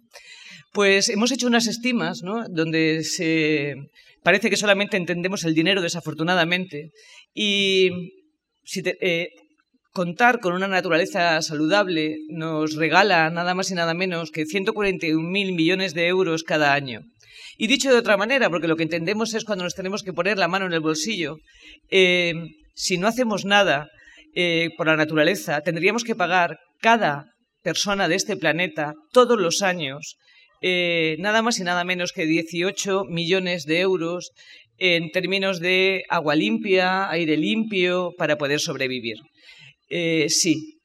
Pues 0.71 1.09
hemos 1.09 1.31
hecho 1.31 1.47
unas 1.47 1.65
estimas 1.65 2.21
¿no? 2.21 2.45
donde 2.47 3.03
se... 3.03 3.73
parece 4.21 4.51
que 4.51 4.57
solamente 4.57 4.97
entendemos 4.97 5.45
el 5.45 5.55
dinero, 5.55 5.81
desafortunadamente, 5.81 6.91
y 7.33 7.89
si 8.63 8.83
contar 9.95 10.41
con 10.41 10.53
una 10.53 10.67
naturaleza 10.67 11.41
saludable 11.41 12.17
nos 12.27 12.75
regala 12.75 13.29
nada 13.29 13.55
más 13.55 13.71
y 13.71 13.75
nada 13.75 13.93
menos 13.93 14.29
que 14.29 14.43
141.000 14.43 15.55
millones 15.55 15.93
de 15.93 16.07
euros 16.07 16.43
cada 16.43 16.73
año. 16.73 16.99
Y 17.57 17.67
dicho 17.67 17.89
de 17.89 17.99
otra 17.99 18.17
manera, 18.17 18.49
porque 18.49 18.67
lo 18.67 18.75
que 18.75 18.83
entendemos 18.83 19.33
es 19.33 19.45
cuando 19.45 19.63
nos 19.63 19.73
tenemos 19.73 20.03
que 20.03 20.11
poner 20.11 20.37
la 20.37 20.49
mano 20.49 20.65
en 20.65 20.73
el 20.73 20.81
bolsillo, 20.81 21.37
eh, 21.89 22.33
si 22.73 22.97
no 22.97 23.07
hacemos 23.07 23.45
nada 23.45 23.87
eh, 24.35 24.71
por 24.75 24.87
la 24.87 24.97
naturaleza, 24.97 25.61
tendríamos 25.61 26.03
que 26.03 26.13
pagar 26.13 26.59
cada 26.81 27.27
persona 27.63 28.09
de 28.09 28.15
este 28.15 28.35
planeta 28.35 28.95
todos 29.13 29.39
los 29.39 29.61
años 29.61 30.17
eh, 30.61 31.15
nada 31.19 31.41
más 31.41 31.57
y 31.59 31.63
nada 31.63 31.85
menos 31.85 32.11
que 32.11 32.25
18 32.25 33.05
millones 33.05 33.63
de 33.63 33.79
euros 33.79 34.31
en 34.77 35.11
términos 35.11 35.61
de 35.61 36.03
agua 36.09 36.35
limpia, 36.35 37.09
aire 37.09 37.37
limpio, 37.37 38.13
para 38.17 38.37
poder 38.37 38.59
sobrevivir. 38.59 39.19
Eh, 39.89 40.27
sí, 40.29 40.79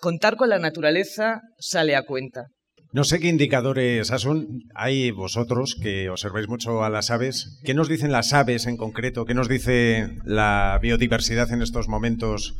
contar 0.00 0.36
con 0.36 0.48
la 0.48 0.58
naturaleza 0.58 1.40
sale 1.58 1.96
a 1.96 2.02
cuenta. 2.02 2.46
No 2.92 3.04
sé 3.04 3.20
qué 3.20 3.28
indicadores 3.28 4.08
son. 4.08 4.62
Hay 4.74 5.10
vosotros 5.10 5.76
que 5.82 6.08
observáis 6.08 6.48
mucho 6.48 6.82
a 6.82 6.90
las 6.90 7.10
aves. 7.10 7.60
¿Qué 7.64 7.74
nos 7.74 7.88
dicen 7.88 8.12
las 8.12 8.32
aves 8.32 8.66
en 8.66 8.76
concreto? 8.76 9.24
¿Qué 9.24 9.34
nos 9.34 9.48
dice 9.48 10.08
la 10.24 10.78
biodiversidad 10.80 11.52
en 11.52 11.62
estos 11.62 11.88
momentos? 11.88 12.54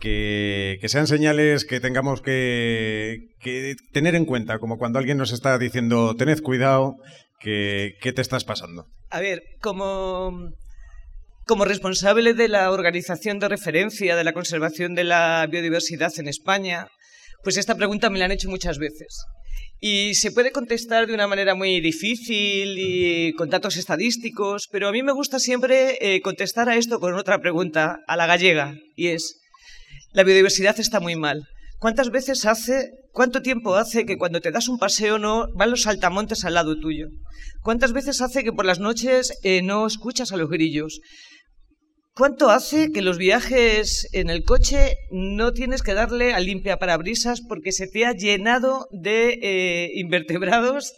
Que, 0.00 0.78
sean 0.88 1.06
señales 1.06 1.64
que 1.64 1.80
tengamos 1.80 2.20
que, 2.22 3.16
tener 3.92 4.14
en 4.14 4.26
cuenta, 4.26 4.58
como 4.58 4.78
cuando 4.78 4.98
alguien 4.98 5.16
nos 5.18 5.32
está 5.32 5.58
diciendo, 5.58 6.14
tened 6.16 6.40
cuidado, 6.40 6.96
que, 7.40 7.94
¿qué 8.00 8.12
te 8.12 8.20
estás 8.20 8.44
pasando? 8.44 8.86
A 9.10 9.20
ver, 9.20 9.42
como 9.60 10.52
como 11.48 11.64
responsable 11.64 12.34
de 12.34 12.46
la 12.46 12.70
organización 12.70 13.38
de 13.38 13.48
referencia 13.48 14.14
de 14.14 14.22
la 14.22 14.34
conservación 14.34 14.94
de 14.94 15.04
la 15.04 15.46
biodiversidad 15.50 16.12
en 16.18 16.28
España, 16.28 16.88
pues 17.42 17.56
esta 17.56 17.74
pregunta 17.74 18.10
me 18.10 18.18
la 18.18 18.26
han 18.26 18.32
hecho 18.32 18.50
muchas 18.50 18.78
veces. 18.78 19.24
Y 19.80 20.14
se 20.14 20.30
puede 20.30 20.52
contestar 20.52 21.06
de 21.06 21.14
una 21.14 21.26
manera 21.26 21.54
muy 21.54 21.80
difícil 21.80 22.76
y 22.78 23.32
con 23.32 23.48
datos 23.48 23.78
estadísticos, 23.78 24.68
pero 24.70 24.88
a 24.88 24.92
mí 24.92 25.02
me 25.02 25.12
gusta 25.12 25.38
siempre 25.38 25.96
eh, 26.00 26.20
contestar 26.20 26.68
a 26.68 26.76
esto 26.76 27.00
con 27.00 27.14
otra 27.14 27.40
pregunta, 27.40 28.00
a 28.06 28.16
la 28.16 28.26
gallega, 28.26 28.74
y 28.94 29.08
es, 29.08 29.40
la 30.12 30.24
biodiversidad 30.24 30.78
está 30.78 31.00
muy 31.00 31.16
mal. 31.16 31.46
¿Cuántas 31.78 32.10
veces 32.10 32.44
hace, 32.44 32.90
cuánto 33.12 33.40
tiempo 33.40 33.76
hace 33.76 34.04
que 34.04 34.18
cuando 34.18 34.40
te 34.40 34.50
das 34.50 34.68
un 34.68 34.78
paseo 34.78 35.18
no 35.18 35.46
van 35.54 35.70
los 35.70 35.82
saltamontes 35.82 36.44
al 36.44 36.54
lado 36.54 36.78
tuyo? 36.78 37.06
¿Cuántas 37.62 37.92
veces 37.92 38.20
hace 38.20 38.44
que 38.44 38.52
por 38.52 38.66
las 38.66 38.80
noches 38.80 39.32
eh, 39.44 39.62
no 39.62 39.86
escuchas 39.86 40.32
a 40.32 40.36
los 40.36 40.50
grillos? 40.50 41.00
¿Cuánto 42.18 42.50
hace 42.50 42.90
que 42.90 43.00
los 43.00 43.16
viajes 43.16 44.08
en 44.12 44.28
el 44.28 44.42
coche 44.42 44.96
no 45.12 45.52
tienes 45.52 45.82
que 45.82 45.94
darle 45.94 46.32
a 46.32 46.40
limpia 46.40 46.76
parabrisas 46.76 47.40
porque 47.40 47.70
se 47.70 47.86
te 47.86 48.06
ha 48.06 48.12
llenado 48.12 48.88
de 48.90 49.38
eh, 49.40 49.92
invertebrados 49.94 50.94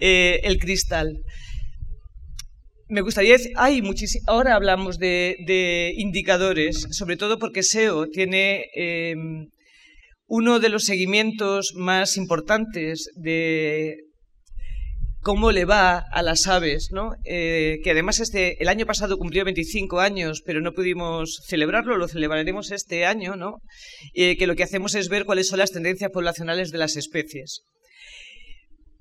eh, 0.00 0.40
el 0.44 0.58
cristal? 0.58 1.22
Me 2.90 3.00
gustaría 3.00 3.32
decir, 3.32 3.52
hay 3.56 3.80
ahora 4.26 4.54
hablamos 4.54 4.98
de, 4.98 5.94
indicadores, 5.96 6.88
sobre 6.90 7.16
todo 7.16 7.38
porque 7.38 7.62
SEO 7.62 8.08
tiene 8.08 8.66
em, 8.74 9.48
uno 10.26 10.60
de 10.60 10.68
los 10.68 10.84
seguimientos 10.84 11.72
más 11.74 12.18
importantes 12.18 13.08
de, 13.16 13.96
cómo 15.24 15.52
le 15.52 15.64
va 15.64 16.04
a 16.12 16.22
las 16.22 16.46
aves, 16.46 16.90
¿no? 16.92 17.14
Eh, 17.24 17.78
que 17.82 17.92
además 17.92 18.20
este, 18.20 18.62
el 18.62 18.68
año 18.68 18.84
pasado 18.84 19.16
cumplió 19.16 19.42
25 19.44 19.98
años, 19.98 20.42
pero 20.44 20.60
no 20.60 20.72
pudimos 20.72 21.40
celebrarlo, 21.48 21.96
lo 21.96 22.08
celebraremos 22.08 22.70
este 22.70 23.06
año, 23.06 23.34
¿no? 23.34 23.56
Eh, 24.12 24.36
que 24.36 24.46
lo 24.46 24.54
que 24.54 24.62
hacemos 24.62 24.94
es 24.94 25.08
ver 25.08 25.24
cuáles 25.24 25.48
son 25.48 25.60
las 25.60 25.72
tendencias 25.72 26.10
poblacionales 26.12 26.70
de 26.70 26.78
las 26.78 26.96
especies. 26.96 27.62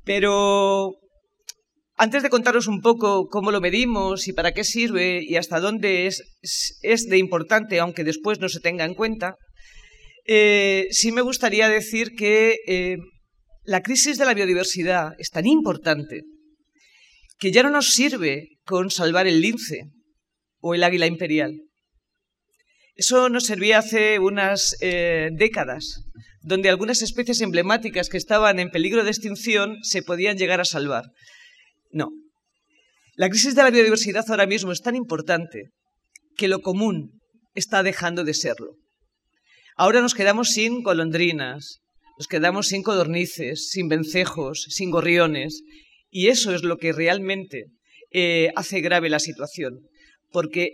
Pero 0.05 0.93
antes 1.97 2.23
de 2.23 2.29
contaros 2.29 2.67
un 2.67 2.79
poco 2.79 3.27
cómo 3.27 3.51
lo 3.51 3.59
medimos 3.59 4.27
y 4.29 4.33
para 4.33 4.53
qué 4.53 4.63
sirve 4.63 5.21
y 5.21 5.35
hasta 5.35 5.59
dónde 5.59 6.07
es, 6.07 6.23
es 6.81 7.09
de 7.09 7.17
importante, 7.17 7.81
aunque 7.81 8.05
después 8.05 8.39
no 8.39 8.47
se 8.47 8.61
tenga 8.61 8.85
en 8.85 8.95
cuenta, 8.95 9.35
eh, 10.25 10.87
sí 10.91 11.11
me 11.11 11.21
gustaría 11.21 11.67
decir 11.67 12.15
que 12.15 12.55
la 13.65 13.81
crisis 13.81 14.17
de 14.17 14.25
la 14.25 14.33
biodiversidad 14.33 15.13
es 15.17 15.29
tan 15.29 15.45
importante 15.45 16.23
que 17.37 17.51
ya 17.51 17.63
no 17.63 17.69
nos 17.69 17.93
sirve 17.93 18.57
con 18.65 18.89
salvar 18.89 19.27
el 19.27 19.41
lince 19.41 19.89
o 20.59 20.75
el 20.75 20.83
águila 20.83 21.07
imperial. 21.07 21.61
Eso 22.95 23.29
nos 23.29 23.45
servía 23.45 23.79
hace 23.79 24.19
unas 24.19 24.75
eh, 24.81 25.29
décadas, 25.33 26.03
donde 26.41 26.69
algunas 26.69 27.01
especies 27.01 27.41
emblemáticas 27.41 28.09
que 28.09 28.17
estaban 28.17 28.59
en 28.59 28.69
peligro 28.69 29.03
de 29.03 29.09
extinción 29.09 29.77
se 29.81 30.03
podían 30.03 30.37
llegar 30.37 30.61
a 30.61 30.65
salvar. 30.65 31.05
No. 31.91 32.09
La 33.15 33.29
crisis 33.29 33.55
de 33.55 33.63
la 33.63 33.71
biodiversidad 33.71 34.25
ahora 34.29 34.45
mismo 34.45 34.71
es 34.71 34.81
tan 34.81 34.95
importante 34.95 35.69
que 36.35 36.47
lo 36.47 36.61
común 36.61 37.21
está 37.55 37.81
dejando 37.81 38.23
de 38.23 38.33
serlo. 38.33 38.75
Ahora 39.75 40.01
nos 40.01 40.13
quedamos 40.13 40.49
sin 40.49 40.83
golondrinas, 40.83 41.82
nos 42.17 42.27
quedamos 42.27 42.67
sin 42.67 42.83
codornices, 42.83 43.69
sin 43.69 43.87
vencejos, 43.87 44.65
sin 44.69 44.91
gorriones. 44.91 45.61
Y 46.09 46.27
eso 46.27 46.53
es 46.53 46.63
lo 46.63 46.77
que 46.77 46.93
realmente 46.93 47.65
eh, 48.11 48.51
hace 48.55 48.81
grave 48.81 49.09
la 49.09 49.19
situación, 49.19 49.79
porque 50.31 50.71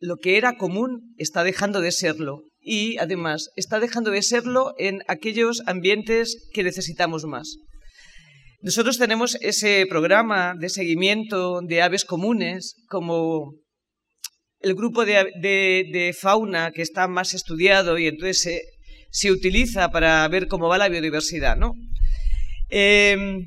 lo 0.00 0.16
que 0.16 0.36
era 0.36 0.56
común 0.56 1.14
está 1.18 1.44
dejando 1.44 1.80
de 1.80 1.92
serlo 1.92 2.42
y 2.60 2.98
además 2.98 3.50
está 3.56 3.78
dejando 3.80 4.10
de 4.10 4.22
serlo 4.22 4.74
en 4.78 5.02
aquellos 5.06 5.62
ambientes 5.66 6.48
que 6.52 6.62
necesitamos 6.62 7.24
más. 7.24 7.56
Nosotros 8.62 8.98
tenemos 8.98 9.36
ese 9.40 9.86
programa 9.88 10.54
de 10.58 10.68
seguimiento 10.68 11.60
de 11.62 11.80
aves 11.80 12.04
comunes 12.04 12.74
como 12.88 13.54
el 14.60 14.74
grupo 14.74 15.04
de, 15.06 16.14
fauna 16.18 16.70
que 16.70 16.82
está 16.82 17.08
más 17.08 17.32
estudiado 17.32 17.98
y 17.98 18.06
entonces 18.06 18.42
se 18.42 18.62
utiliza 19.30 19.90
para 19.90 20.26
ver 20.28 20.46
cómo 20.48 20.68
va 20.68 20.78
la 20.78 20.88
biodiversidad, 20.88 21.56
¿no? 21.56 21.74
Em, 22.68 23.44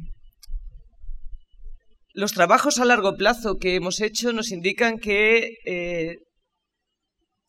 los 2.13 2.33
trabajos 2.33 2.79
a 2.79 2.85
largo 2.85 3.15
plazo 3.15 3.57
que 3.57 3.75
hemos 3.75 4.01
hecho 4.01 4.33
nos 4.33 4.51
indican 4.51 4.99
que 4.99 5.57
eh, 5.65 6.17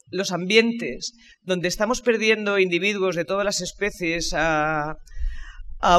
los 0.09 0.33
ambientes 0.33 1.13
donde 1.43 1.69
estamos 1.69 2.01
perdiendo 2.01 2.59
individuos 2.59 3.17
de 3.17 3.25
todas 3.25 3.45
las 3.45 3.61
especies 3.61 4.33
a 4.35 4.97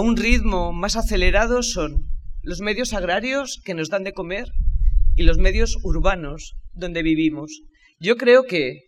un 0.01 0.17
ritmo 0.17 0.71
más 0.71 0.95
acelerado 0.95 1.61
son 1.61 2.07
los 2.41 2.61
medios 2.61 2.93
agrarios 2.93 3.59
que 3.63 3.73
nos 3.73 3.89
dan 3.89 4.03
de 4.03 4.13
comer 4.13 4.47
y 5.15 5.23
los 5.23 5.37
medios 5.37 5.77
urbanos 5.83 6.55
donde 6.73 7.03
vivimos. 7.03 7.61
Yo 7.99 8.17
creo 8.17 8.43
que 8.43 8.84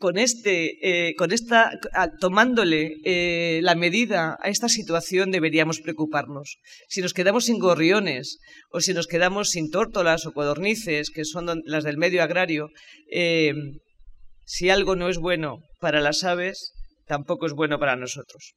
con 0.00 0.16
este, 0.16 0.78
eh, 0.80 1.14
con 1.14 1.30
esta, 1.30 1.78
tomándole 2.20 2.96
eh, 3.04 3.60
la 3.62 3.74
medida 3.74 4.38
a 4.40 4.48
esta 4.48 4.70
situación 4.70 5.30
deberíamos 5.30 5.80
preocuparnos. 5.80 6.56
Si 6.88 7.02
nos 7.02 7.12
quedamos 7.12 7.44
sin 7.44 7.58
gorriones 7.58 8.38
o 8.70 8.80
si 8.80 8.94
nos 8.94 9.06
quedamos 9.06 9.50
sin 9.50 9.70
tórtolas 9.70 10.24
o 10.24 10.32
codornices, 10.32 11.10
que 11.10 11.26
son 11.26 11.62
las 11.66 11.84
del 11.84 11.98
medio 11.98 12.22
agrario, 12.22 12.70
eh, 13.12 13.52
si 14.46 14.70
algo 14.70 14.96
no 14.96 15.10
es 15.10 15.18
bueno 15.18 15.58
para 15.80 16.00
las 16.00 16.24
aves, 16.24 16.72
tampoco 17.06 17.44
es 17.44 17.52
bueno 17.52 17.78
para 17.78 17.94
nosotros. 17.94 18.54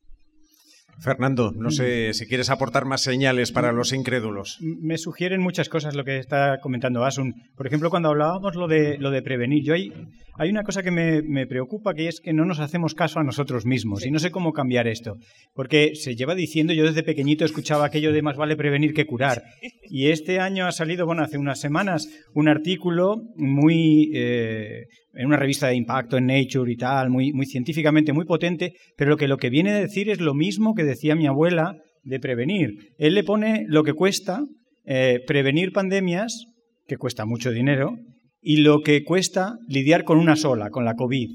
Fernando, 1.00 1.52
no 1.56 1.72
sé 1.72 2.10
Mm. 2.10 2.14
si 2.14 2.26
quieres 2.28 2.50
aportar 2.50 2.86
más 2.86 3.02
señales 3.02 3.52
para 3.52 3.72
los 3.72 3.94
incrédulos. 3.94 4.58
Me 4.62 4.98
sugieren 4.98 5.42
muchas 5.42 5.70
cosas 5.70 5.96
lo 5.96 6.04
que 6.04 6.18
está 6.18 6.60
comentando 6.62 7.04
Asun. 7.04 7.34
Por 7.56 7.68
ejemplo, 7.68 7.90
cuando 7.90 8.10
hablábamos 8.10 8.56
lo 8.56 8.68
de, 8.68 8.98
lo 8.98 9.12
de 9.12 9.22
prevenir, 9.22 9.64
yo 9.64 9.74
hay, 9.74 9.92
hay 10.38 10.50
una 10.50 10.64
cosa 10.64 10.84
que 10.84 10.92
me, 10.92 11.22
me 11.22 11.48
preocupa, 11.48 11.94
que 11.94 12.08
es 12.08 12.20
que 12.22 12.34
no 12.34 12.46
nos 12.46 12.60
hacemos 12.60 12.94
caso 12.96 13.20
a 13.20 13.24
nosotros 13.24 13.66
mismos. 13.66 14.06
Y 14.06 14.12
no 14.12 14.20
sé 14.20 14.32
cómo 14.32 14.54
cambiar 14.54 14.88
esto. 14.88 15.16
Porque 15.54 15.96
se 15.96 16.16
lleva 16.16 16.36
diciendo, 16.36 16.74
yo 16.74 16.86
desde 16.86 17.04
pequeñito 17.04 17.46
escuchaba 17.46 17.86
aquello 17.86 18.12
de 18.14 18.22
más 18.22 18.38
vale 18.38 18.56
prevenir 18.56 18.94
que 18.94 19.06
curar. 19.06 19.44
Y 19.90 20.08
este 20.08 20.40
año 20.40 20.66
ha 20.68 20.72
salido, 20.72 21.06
bueno, 21.06 21.24
hace 21.24 21.38
unas 21.38 21.60
semanas, 21.60 22.08
un 22.34 22.48
artículo 22.48 23.18
muy... 23.36 24.12
eh, 24.16 24.86
en 25.14 25.28
una 25.28 25.38
revista 25.38 25.68
de 25.68 25.76
impacto 25.76 26.18
en 26.18 26.28
Nature 26.28 26.72
y 26.72 26.76
tal, 26.76 27.10
muy, 27.10 27.34
muy 27.34 27.46
científicamente, 27.46 28.14
muy 28.14 28.26
potente, 28.26 28.74
pero 28.98 29.12
lo 29.12 29.18
que, 29.18 29.28
lo 29.28 29.38
que 29.38 29.50
viene 29.50 29.72
a 29.72 29.80
decir 29.80 30.10
es 30.10 30.20
lo 30.20 30.34
mismo 30.34 30.74
que 30.74 30.84
decía 30.84 31.16
mi 31.16 31.28
abuela 31.28 31.76
de 32.04 32.20
prevenir. 32.20 32.94
Él 32.98 33.14
le 33.16 33.24
pone 33.24 33.66
lo 33.68 33.84
que 33.84 33.94
cuesta 33.94 34.44
eh, 34.86 35.20
prevenir 35.26 35.72
pandemias, 35.72 36.46
que 36.88 36.98
cuesta 36.98 37.26
mucho 37.26 37.52
dinero, 37.52 37.98
y 38.42 38.58
lo 38.58 38.82
que 38.82 39.04
cuesta 39.04 39.56
lidiar 39.70 40.04
con 40.04 40.18
una 40.18 40.36
sola, 40.36 40.70
con 40.70 40.84
la 40.84 40.96
COVID. 40.96 41.30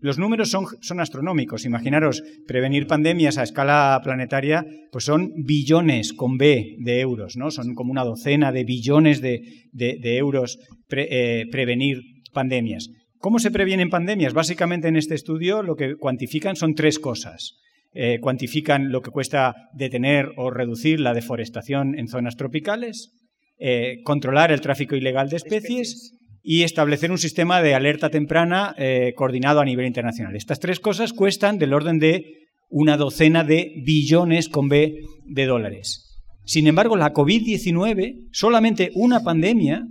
Los 0.00 0.18
números 0.18 0.50
son, 0.50 0.66
son 0.82 1.00
astronómicos. 1.00 1.64
Imaginaros, 1.64 2.22
prevenir 2.46 2.86
pandemias 2.86 3.38
a 3.38 3.42
escala 3.42 3.98
planetaria, 4.04 4.64
pues 4.92 5.04
son 5.04 5.32
billones 5.44 6.12
con 6.12 6.36
B 6.36 6.76
de 6.80 7.00
euros, 7.00 7.36
¿no? 7.36 7.50
Son 7.50 7.74
como 7.74 7.90
una 7.92 8.04
docena 8.04 8.52
de 8.52 8.64
billones 8.64 9.22
de, 9.22 9.40
de- 9.72 10.16
euros 10.18 10.58
eh, 10.90 11.46
prevenir 11.50 12.02
pandemias. 12.36 12.90
¿Cómo 13.18 13.38
se 13.38 13.50
previenen 13.50 13.88
pandemias? 13.88 14.34
Básicamente 14.34 14.88
en 14.88 14.96
este 14.96 15.14
estudio 15.14 15.62
lo 15.62 15.74
que 15.74 15.96
cuantifican 15.96 16.54
son 16.54 16.74
tres 16.74 16.98
cosas. 16.98 17.56
Eh, 17.94 18.18
cuantifican 18.20 18.92
lo 18.92 19.00
que 19.00 19.10
cuesta 19.10 19.54
detener 19.72 20.28
o 20.36 20.50
reducir 20.50 21.00
la 21.00 21.14
deforestación 21.14 21.98
en 21.98 22.08
zonas 22.08 22.36
tropicales, 22.36 23.14
eh, 23.58 24.02
controlar 24.04 24.52
el 24.52 24.60
tráfico 24.60 24.96
ilegal 24.96 25.30
de 25.30 25.36
especies 25.36 26.12
y 26.42 26.62
establecer 26.62 27.10
un 27.10 27.16
sistema 27.16 27.62
de 27.62 27.74
alerta 27.74 28.10
temprana 28.10 28.74
eh, 28.76 29.14
coordinado 29.16 29.60
a 29.60 29.64
nivel 29.64 29.86
internacional. 29.86 30.36
Estas 30.36 30.60
tres 30.60 30.78
cosas 30.78 31.14
cuestan 31.14 31.56
del 31.56 31.72
orden 31.72 31.98
de 31.98 32.22
una 32.68 32.98
docena 32.98 33.44
de 33.44 33.72
billones 33.82 34.50
con 34.50 34.68
B 34.68 35.00
de 35.24 35.46
dólares. 35.46 36.06
Sin 36.44 36.66
embargo, 36.66 36.96
la 36.96 37.14
COVID-19, 37.14 38.28
solamente 38.30 38.90
una 38.94 39.20
pandemia, 39.20 39.86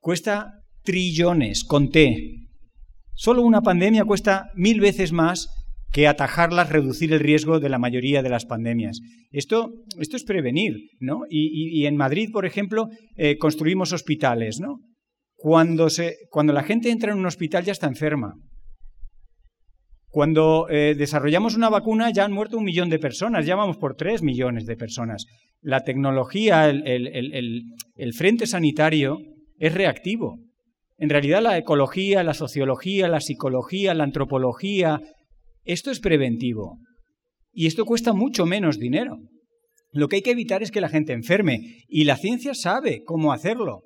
cuesta 0.00 0.57
trillones 0.88 1.64
con 1.64 1.90
T. 1.90 2.06
Solo 3.14 3.42
una 3.42 3.60
pandemia 3.60 4.06
cuesta 4.06 4.46
mil 4.54 4.80
veces 4.80 5.12
más 5.12 5.48
que 5.92 6.06
atajarlas, 6.06 6.70
reducir 6.70 7.12
el 7.12 7.20
riesgo 7.20 7.60
de 7.60 7.68
la 7.68 7.78
mayoría 7.78 8.22
de 8.22 8.30
las 8.30 8.46
pandemias. 8.46 9.00
Esto, 9.30 9.70
esto 10.00 10.16
es 10.16 10.24
prevenir, 10.24 10.72
¿no? 11.00 11.20
Y, 11.28 11.84
en 11.84 11.96
Madrid, 11.96 12.30
por 12.32 12.46
ejemplo, 12.46 12.88
eh, 13.16 13.36
construimos 13.36 13.92
hospitales, 13.92 14.60
¿no? 14.60 14.78
Cuando, 15.36 15.90
se, 15.90 16.16
cuando 16.30 16.52
la 16.54 16.62
gente 16.62 16.90
entra 16.90 17.12
en 17.12 17.18
un 17.18 17.26
hospital 17.26 17.64
ya 17.64 17.72
está 17.72 17.86
enferma. 17.86 18.32
Cuando 20.08 20.66
eh, 20.70 20.94
desarrollamos 20.96 21.54
una 21.54 21.68
vacuna 21.68 22.10
ya 22.10 22.24
han 22.24 22.32
muerto 22.32 22.56
un 22.56 22.64
millón 22.64 22.88
de 22.88 22.98
personas, 22.98 23.44
ya 23.44 23.56
vamos 23.56 23.76
por 23.76 23.94
tres 23.94 24.22
millones 24.22 24.64
de 24.64 24.76
personas. 24.76 25.26
La 25.60 25.80
tecnología, 25.84 26.70
el- 26.70 26.86
el- 26.86 27.62
el 27.96 28.12
frente 28.14 28.46
sanitario 28.46 29.18
es 29.58 29.74
reactivo. 29.74 30.47
En 30.98 31.10
realidad 31.10 31.42
la 31.42 31.56
ecología, 31.56 32.24
la 32.24 32.34
sociología, 32.34 33.08
la 33.08 33.20
psicología, 33.20 33.94
la 33.94 34.04
antropología, 34.04 35.00
esto 35.64 35.92
es 35.92 36.00
preventivo. 36.00 36.78
Y 37.52 37.66
esto 37.66 37.84
cuesta 37.84 38.12
mucho 38.12 38.46
menos 38.46 38.78
dinero. 38.78 39.16
Lo 39.92 40.08
que 40.08 40.16
hay 40.16 40.22
que 40.22 40.32
evitar 40.32 40.62
es 40.62 40.70
que 40.70 40.80
la 40.80 40.88
gente 40.88 41.12
enferme. 41.12 41.84
Y 41.88 42.04
la 42.04 42.16
ciencia 42.16 42.52
sabe 42.54 43.02
cómo 43.04 43.32
hacerlo. 43.32 43.82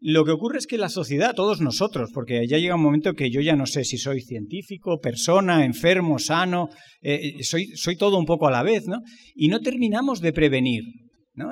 Lo 0.00 0.24
que 0.24 0.32
ocurre 0.32 0.58
es 0.58 0.66
que 0.66 0.78
la 0.78 0.88
sociedad, 0.88 1.34
todos 1.34 1.60
nosotros, 1.60 2.10
porque 2.12 2.46
ya 2.46 2.58
llega 2.58 2.74
un 2.74 2.82
momento 2.82 3.14
que 3.14 3.30
yo 3.30 3.40
ya 3.40 3.56
no 3.56 3.66
sé 3.66 3.84
si 3.84 3.96
soy 3.98 4.20
científico, 4.20 5.00
persona, 5.00 5.64
enfermo, 5.64 6.18
sano, 6.18 6.68
eh, 7.00 7.42
soy, 7.42 7.68
soy 7.74 7.96
todo 7.96 8.18
un 8.18 8.26
poco 8.26 8.46
a 8.48 8.50
la 8.50 8.62
vez, 8.62 8.86
¿no? 8.86 8.98
Y 9.34 9.48
no 9.48 9.60
terminamos 9.60 10.20
de 10.20 10.32
prevenir. 10.32 10.84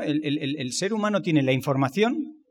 el 0.04 0.72
ser 0.72 0.92
humano 0.92 1.22
tiene 1.22 1.42
la 1.42 1.52
información, 1.52 2.41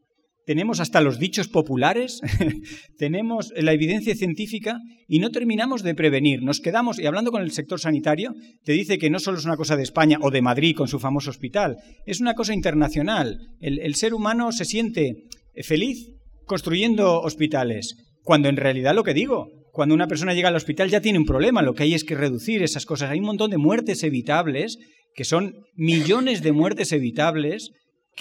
tenemos 0.46 0.80
hasta 0.80 1.02
los 1.02 1.20
dichos 1.20 1.48
populares, 1.48 2.22
tenemos 2.98 3.54
la 3.56 3.74
evidencia 3.74 4.16
científica 4.16 4.80
y 5.08 5.20
no 5.20 5.30
terminamos 5.30 5.84
de 5.84 5.96
prevenir. 5.96 6.42
Nos 6.42 6.60
quedamos, 6.60 7.00
y 7.00 7.06
hablando 7.06 7.32
con 7.32 7.42
el 7.42 7.52
sector 7.52 7.80
sanitario, 7.80 8.34
te 8.64 8.74
dice 8.74 8.98
que 8.98 9.10
no 9.10 9.20
solo 9.20 9.38
es 9.38 9.46
una 9.46 9.58
cosa 9.58 9.76
de 9.76 9.84
España 9.84 10.18
o 10.22 10.32
de 10.32 10.42
Madrid 10.42 10.76
con 10.76 10.88
su 10.88 11.00
famoso 11.00 11.30
hospital, 11.30 11.78
es 12.06 12.22
una 12.22 12.34
cosa 12.34 12.54
internacional. 12.54 13.40
El, 13.60 13.96
ser 13.96 14.14
humano 14.14 14.52
se 14.52 14.66
siente 14.66 15.28
feliz 15.64 16.08
construyendo 16.46 17.22
hospitales, 17.22 17.96
cuando 18.24 18.50
en 18.50 18.58
realidad 18.58 18.96
lo 18.96 19.04
que 19.04 19.14
digo, 19.14 19.48
cuando 19.72 19.96
una 19.96 20.08
persona 20.08 20.34
llega 20.34 20.50
al 20.50 20.56
hospital 20.56 20.90
ya 20.90 21.02
tiene 21.02 21.20
un 21.20 21.26
problema, 21.26 21.62
lo 21.62 21.74
que 21.74 21.84
hay 21.84 21.94
es 21.94 22.04
que 22.04 22.16
reducir 22.16 22.64
esas 22.64 22.86
cosas. 22.86 23.10
Hay 23.10 23.20
un 23.20 23.26
montón 23.26 23.52
de 23.52 23.58
muertes 23.58 24.04
evitables, 24.04 24.78
que 25.14 25.24
son 25.24 25.56
millones 25.76 26.42
de 26.42 26.52
muertes 26.52 26.92
evitables, 26.92 27.72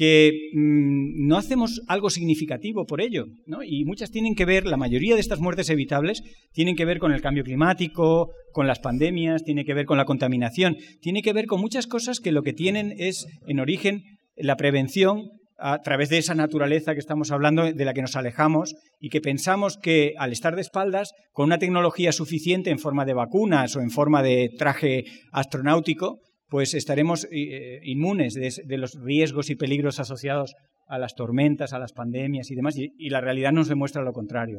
que 0.01 0.49
mm, 0.55 1.29
no 1.29 1.37
hacemos 1.37 1.83
algo 1.87 2.09
significativo 2.09 2.87
por 2.87 3.03
ello, 3.03 3.27
¿no? 3.45 3.63
Y 3.63 3.85
muchas 3.85 4.11
tienen 4.11 4.35
que 4.35 4.47
ver, 4.47 4.65
la 4.65 4.79
mayoría 4.79 5.15
de 5.15 5.21
estas 5.21 5.41
muertes 5.41 5.69
evitables 5.69 6.23
tienen 6.55 6.75
que 6.75 6.87
ver 6.87 6.99
con 6.99 7.13
el 7.13 7.21
cambio 7.21 7.45
climático, 7.45 8.31
con 8.55 8.67
las 8.67 8.79
pandemias, 8.79 9.45
tiene 9.45 9.67
que 9.67 9.75
ver 9.75 9.85
con 9.85 9.99
la 9.99 10.07
contaminación, 10.07 10.79
tiene 11.03 11.21
que 11.21 11.35
ver 11.35 11.45
con 11.45 11.61
muchas 11.61 11.87
cosas 11.87 12.21
que 12.21 12.33
lo 12.33 12.43
que 12.43 12.55
tienen 12.55 12.95
es 12.97 13.27
en 13.47 13.61
origen 13.61 14.05
la 14.37 14.57
prevención 14.57 15.33
a 15.59 15.83
través 15.83 16.09
de 16.09 16.17
esa 16.17 16.35
naturaleza 16.35 16.95
que 16.95 17.01
estamos 17.01 17.31
hablando, 17.31 17.71
de 17.71 17.85
la 17.85 17.93
que 17.93 18.01
nos 18.01 18.17
alejamos 18.17 18.77
y 19.01 19.11
que 19.11 19.21
pensamos 19.21 19.77
que 19.77 20.15
al 20.17 20.33
estar 20.33 20.55
de 20.57 20.63
espaldas, 20.63 21.13
con 21.33 21.45
una 21.45 21.59
tecnología 21.59 22.13
suficiente 22.13 22.71
en 22.71 22.79
forma 22.79 23.05
de 23.05 23.13
vacunas 23.13 23.77
o 23.77 23.83
en 23.83 23.91
forma 23.91 24.23
de 24.23 24.49
traje 24.57 25.05
astronáutico, 25.31 26.21
pues 26.51 26.75
estaremos 26.75 27.29
eh, 27.31 27.81
inmunes 27.85 28.35
de, 28.35 28.77
los 28.77 29.01
riesgos 29.01 29.49
y 29.51 29.55
peligros 29.55 30.01
asociados 30.01 30.57
a 30.89 30.99
las 30.99 31.15
tormentas, 31.15 31.73
a 31.73 31.79
las 31.79 31.93
pandemias 31.93 32.51
y 32.51 32.57
demás, 32.57 32.77
y, 32.77 33.09
la 33.09 33.21
realidad 33.21 33.53
nos 33.53 33.69
demuestra 33.69 34.03
lo 34.03 34.13
contrario. 34.13 34.59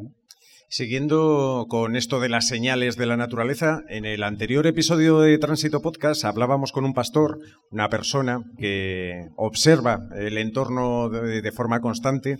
Siguiendo 0.73 1.65
con 1.67 1.97
esto 1.97 2.21
de 2.21 2.29
las 2.29 2.47
señales 2.47 2.95
de 2.95 3.05
la 3.05 3.17
naturaleza, 3.17 3.81
en 3.89 4.05
el 4.05 4.23
anterior 4.23 4.65
episodio 4.65 5.19
de 5.19 5.37
Tránsito 5.37 5.81
Podcast 5.81 6.23
hablábamos 6.23 6.71
con 6.71 6.85
un 6.85 6.93
pastor, 6.93 7.39
una 7.71 7.89
persona 7.89 8.39
que 8.57 9.27
observa 9.35 10.07
el 10.15 10.37
entorno 10.37 11.09
de, 11.09 11.51
forma 11.51 11.81
constante 11.81 12.37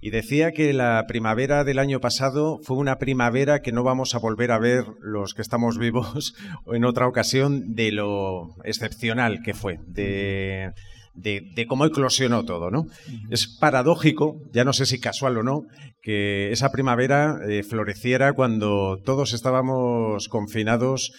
y 0.00 0.10
decía 0.10 0.52
que 0.52 0.72
la 0.72 1.06
primavera 1.08 1.64
del 1.64 1.80
año 1.80 1.98
pasado 1.98 2.60
fue 2.62 2.76
una 2.76 2.98
primavera 2.98 3.62
que 3.62 3.72
no 3.72 3.82
vamos 3.82 4.14
a 4.14 4.20
volver 4.20 4.52
a 4.52 4.60
ver 4.60 4.84
los 5.00 5.34
que 5.34 5.42
estamos 5.42 5.76
vivos 5.76 6.36
en 6.72 6.84
otra 6.84 7.08
ocasión 7.08 7.74
de 7.74 7.90
lo 7.90 8.54
excepcional 8.62 9.42
que 9.42 9.54
fue, 9.54 9.80
de 9.88 10.70
de, 11.14 11.42
de, 11.54 11.66
cómo 11.66 11.84
eclosionó 11.84 12.44
todo, 12.44 12.70
¿no? 12.70 12.86
Es 13.30 13.46
paradójico, 13.46 14.40
ya 14.52 14.64
no 14.64 14.72
sé 14.72 14.86
si 14.86 15.00
casual 15.00 15.38
o 15.38 15.42
no, 15.42 15.62
que 16.02 16.52
esa 16.52 16.70
primavera 16.70 17.38
eh, 17.48 17.62
floreciera 17.62 18.32
cuando 18.32 18.98
todos 19.04 19.32
estábamos 19.32 20.28
confinados 20.28 21.12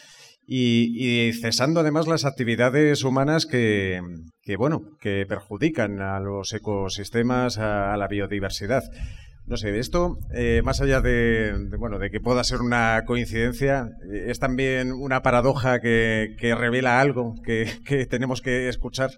y, 0.46 0.92
y, 0.98 1.34
cesando 1.34 1.80
además 1.80 2.08
las 2.08 2.26
actividades 2.26 3.04
humanas 3.04 3.46
que, 3.46 4.02
que, 4.42 4.58
bueno, 4.58 4.82
que 5.00 5.26
perjudican 5.28 6.02
a 6.02 6.20
los 6.20 6.54
ecosistemas, 6.54 7.58
a, 7.58 7.94
a 7.94 7.98
la 7.98 8.08
biodiversidad. 8.08 8.84
No 9.46 9.58
sé, 9.58 9.74
de 9.74 9.80
esto, 9.80 10.18
eh, 10.34 10.62
más 10.64 10.80
allá 10.80 11.02
de, 11.02 11.54
de, 11.70 11.78
bueno, 11.78 12.00
de 12.00 12.10
que 12.10 12.22
pueda 12.22 12.46
ser 12.46 12.62
una 12.62 13.04
coincidencia, 13.06 13.90
es 14.10 14.40
también 14.40 14.94
una 14.94 15.22
paradoja 15.22 15.82
que, 15.82 16.36
que 16.40 16.56
revela 16.56 17.02
algo 17.02 17.36
que, 17.44 17.70
que 17.86 18.06
tenemos 18.06 18.42
que 18.42 18.70
escuchar. 18.70 19.12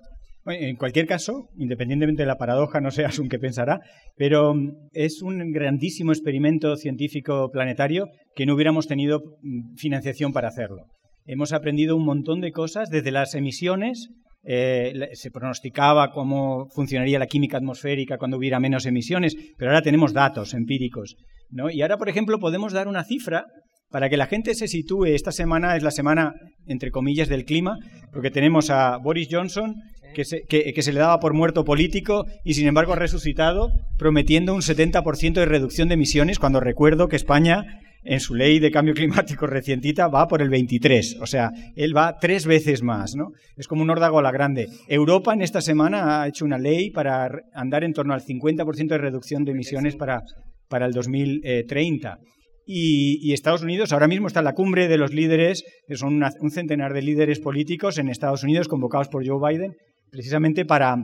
En 0.48 0.76
cualquier 0.76 1.08
caso, 1.08 1.50
independientemente 1.58 2.22
de 2.22 2.28
la 2.28 2.38
paradoja, 2.38 2.80
no 2.80 2.92
sé 2.92 3.04
Asun 3.04 3.30
qué 3.30 3.40
pensará, 3.40 3.80
pero 4.16 4.54
mm, 4.54 4.90
es 4.92 5.22
un 5.24 5.52
grandísimo 5.52 6.12
experimento 6.12 6.76
científico 6.76 7.50
planetario 7.52 8.10
que 8.36 8.46
no 8.46 8.54
hubiéramos 8.54 8.88
tenido 8.88 9.22
mm, 9.42 9.76
financiación 9.76 10.34
para 10.34 10.50
hacerlo. 10.50 10.86
Hemos 11.26 11.52
aprendido 11.52 11.96
un 11.96 12.06
montón 12.06 12.42
de 12.42 12.52
cosas 12.52 12.90
desde 12.90 13.12
las 13.12 13.34
emisiones. 13.34 14.10
Eh, 14.44 15.10
se 15.14 15.32
pronosticaba 15.32 16.12
cómo 16.12 16.68
funcionaría 16.70 17.18
la 17.18 17.26
química 17.26 17.58
atmosférica 17.58 18.20
cuando 18.20 18.38
hubiera 18.38 18.60
menos 18.60 18.86
emisiones, 18.86 19.36
pero 19.58 19.72
ahora 19.72 19.82
tenemos 19.82 20.14
datos 20.14 20.54
empíricos. 20.54 21.16
¿no? 21.50 21.72
Y 21.72 21.82
ahora, 21.82 21.98
por 21.98 22.10
ejemplo, 22.10 22.38
podemos 22.38 22.72
dar 22.72 22.88
una 22.88 23.04
cifra 23.04 23.48
para 23.90 24.10
que 24.10 24.18
la 24.18 24.28
gente 24.28 24.54
se 24.54 24.68
sitúe. 24.68 25.06
Esta 25.06 25.32
semana 25.32 25.76
es 25.76 25.82
la 25.82 25.90
semana, 25.90 26.34
entre 26.68 26.92
comillas, 26.92 27.28
del 27.28 27.46
clima, 27.46 27.80
porque 28.12 28.30
tenemos 28.30 28.70
a 28.70 28.98
Boris 28.98 29.28
Johnson, 29.32 29.74
que 30.16 30.26
se, 30.26 30.94
le 30.94 31.00
daba 31.00 31.20
por 31.20 31.34
muerto 31.34 31.64
político 31.66 32.26
y 32.44 32.56
sin 32.56 32.68
embargo 32.68 32.94
ha 32.94 32.96
resucitado 32.96 33.72
prometiendo 33.98 34.56
un 34.56 34.62
70% 34.62 35.34
de 35.34 35.46
reducción 35.46 35.90
de 35.90 35.94
emisiones 35.94 36.40
cuando 36.40 36.60
recuerdo 36.60 37.08
que 37.08 37.16
España 37.16 37.82
en 38.04 38.20
su 38.20 38.36
ley 38.36 38.60
de 38.60 38.72
cambio 38.72 38.94
climático 38.94 39.48
recientita 39.48 40.08
va 40.08 40.28
por 40.28 40.42
el 40.42 40.50
23, 40.50 41.18
o 41.22 41.26
sea, 41.26 41.52
él 41.76 41.96
va 41.96 42.18
tres 42.20 42.46
veces 42.46 42.84
más, 42.84 43.16
¿no? 43.16 43.32
Es 43.58 43.68
como 43.68 43.82
un 43.82 43.90
órdago 43.90 44.20
a 44.20 44.22
la 44.22 44.32
grande. 44.32 44.68
Europa 44.88 45.34
en 45.34 45.42
esta 45.42 45.60
semana 45.60 46.22
ha 46.22 46.28
hecho 46.28 46.46
una 46.46 46.60
ley 46.60 46.92
para 46.92 47.30
andar 47.54 47.84
en 47.84 47.94
torno 47.94 48.14
al 48.14 48.22
50% 48.22 48.88
de 48.88 48.98
reducción 49.00 49.44
de 49.44 49.52
emisiones 49.52 49.96
para, 49.96 50.22
para 50.70 50.86
el 50.86 50.94
2030. 50.94 52.20
Y, 52.68 53.34
Estados 53.34 53.62
Unidos 53.62 53.92
ahora 53.92 54.08
mismo 54.08 54.28
está 54.28 54.40
en 54.40 54.46
la 54.46 54.54
cumbre 54.54 54.88
de 54.88 54.98
los 54.98 55.14
líderes, 55.14 55.64
que 55.88 55.98
son 55.98 56.22
un 56.40 56.52
centenar 56.52 56.94
de 56.94 57.02
líderes 57.02 57.40
políticos 57.40 57.98
en 57.98 58.10
Estados 58.10 58.44
Unidos 58.44 58.68
convocados 58.68 59.08
por 59.08 59.26
Joe 59.26 59.40
Biden, 59.40 59.76
precisamente 60.16 60.64
para, 60.64 60.96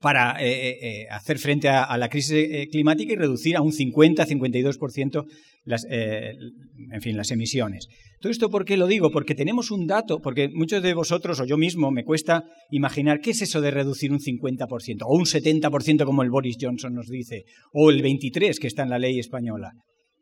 para 0.00 0.42
eh, 0.42 0.50
eh, 0.50 0.78
eh, 0.82 1.06
hacer 1.08 1.38
frente 1.38 1.68
a, 1.68 1.96
la 1.96 2.08
crisis 2.08 2.68
climática 2.72 3.12
y 3.12 3.16
reducir 3.16 3.56
a 3.56 3.62
un 3.62 3.70
50-52% 3.70 5.24
las, 5.64 5.86
en 5.88 7.00
fin, 7.00 7.16
las 7.16 7.30
emisiones. 7.30 7.86
Todo 8.20 8.32
esto, 8.32 8.50
¿por 8.50 8.64
qué 8.64 8.76
lo 8.76 8.88
digo? 8.88 9.12
Porque 9.12 9.36
tenemos 9.36 9.70
un 9.70 9.86
dato, 9.86 10.20
porque 10.20 10.48
muchos 10.48 10.82
de 10.82 10.94
vosotros 10.94 11.38
o 11.38 11.44
yo 11.44 11.56
mismo 11.56 11.92
me 11.92 12.04
cuesta 12.04 12.42
imaginar 12.70 13.20
qué 13.20 13.30
es 13.30 13.42
eso 13.42 13.60
de 13.60 13.70
reducir 13.70 14.10
un 14.10 14.18
50% 14.18 15.02
o 15.04 15.16
un 15.16 15.26
70% 15.26 16.04
como 16.04 16.22
el 16.22 16.30
Boris 16.30 16.56
Johnson 16.60 16.92
nos 16.92 17.06
dice, 17.06 17.44
o 17.72 17.90
el 17.90 18.02
23% 18.02 18.58
que 18.58 18.66
está 18.66 18.82
en 18.82 18.90
la 18.90 18.98
ley 18.98 19.20
española. 19.20 19.70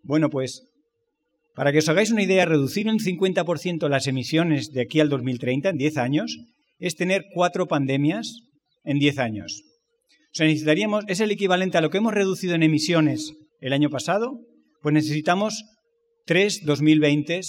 Bueno, 0.03 0.29
pues 0.29 0.69
para 1.55 1.73
que 1.73 1.79
os 1.79 1.89
hagáis 1.89 2.11
una 2.11 2.23
idea, 2.23 2.45
reducir 2.45 2.89
un 2.89 2.99
50% 2.99 3.89
las 3.89 4.07
emisiones 4.07 4.71
de 4.71 4.83
aquí 4.83 5.01
al 5.01 5.09
2030, 5.09 5.71
en 5.71 5.77
10 5.79 5.97
años, 5.97 6.39
es 6.83 6.97
tener 6.97 7.27
cuatro 7.33 7.69
pandemias 7.69 8.41
en 8.85 8.99
10 8.99 9.19
años. 9.21 9.63
O 10.33 10.35
sea, 10.35 10.47
necesitaríamos, 10.47 11.05
es 11.07 11.21
el 11.21 11.31
equivalente 11.31 11.79
a 11.79 11.81
lo 11.81 11.91
que 11.91 11.99
hemos 11.99 12.13
reducido 12.13 12.55
en 12.55 12.65
emisiones 12.65 13.33
el 13.61 13.73
año 13.73 13.89
pasado, 13.89 14.41
pues 14.83 14.93
necesitamos 14.93 15.63
tres 16.27 16.65
2020 16.65 17.41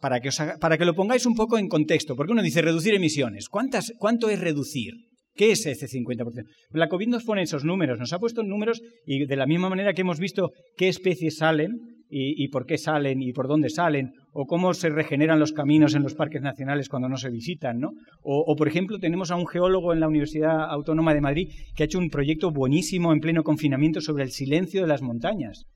para 0.00 0.20
que, 0.20 0.30
para 0.58 0.78
que 0.78 0.86
lo 0.86 0.94
pongáis 0.94 1.26
un 1.26 1.34
poco 1.34 1.58
en 1.58 1.68
contexto, 1.68 2.16
porque 2.16 2.32
uno 2.32 2.42
dice 2.42 2.62
reducir 2.62 2.94
emisiones. 2.94 3.48
¿Cuántas, 3.50 3.92
¿Cuánto 3.98 4.30
es 4.30 4.40
reducir? 4.40 4.94
¿Qué 5.34 5.52
es 5.52 5.66
ese 5.66 5.86
50%? 5.86 6.44
La 6.70 6.88
COVID 6.88 7.08
nos 7.08 7.24
pone 7.24 7.42
esos 7.42 7.64
números, 7.64 7.98
nos 7.98 8.14
ha 8.14 8.18
puesto 8.18 8.42
números 8.42 8.80
y 9.04 9.26
de 9.26 9.36
la 9.36 9.46
misma 9.46 9.68
manera 9.68 9.92
que 9.92 10.00
hemos 10.00 10.18
visto 10.18 10.52
qué 10.78 10.88
especies 10.88 11.36
salen 11.36 11.95
y, 12.08 12.48
por 12.48 12.66
qué 12.66 12.78
salen 12.78 13.20
y 13.22 13.32
por 13.32 13.48
dónde 13.48 13.68
salen, 13.68 14.12
o 14.32 14.46
cómo 14.46 14.74
se 14.74 14.90
regeneran 14.90 15.40
los 15.40 15.52
caminos 15.52 15.94
en 15.94 16.02
los 16.02 16.14
parques 16.14 16.42
nacionales 16.42 16.88
cuando 16.88 17.08
no 17.08 17.16
se 17.16 17.30
visitan, 17.30 17.80
¿no? 17.80 17.90
O, 18.22 18.54
por 18.56 18.68
ejemplo, 18.68 18.98
tenemos 18.98 19.30
a 19.30 19.36
un 19.36 19.46
geólogo 19.46 19.92
en 19.92 20.00
la 20.00 20.08
Universidad 20.08 20.70
Autónoma 20.70 21.14
de 21.14 21.20
Madrid 21.20 21.48
que 21.74 21.82
ha 21.82 21.86
hecho 21.86 21.98
un 21.98 22.10
proyecto 22.10 22.50
buenísimo 22.50 23.12
en 23.12 23.20
pleno 23.20 23.42
confinamiento 23.42 24.00
sobre 24.00 24.24
el 24.24 24.30
silencio 24.30 24.82
de 24.82 24.88
las 24.88 25.02
montañas. 25.02 25.66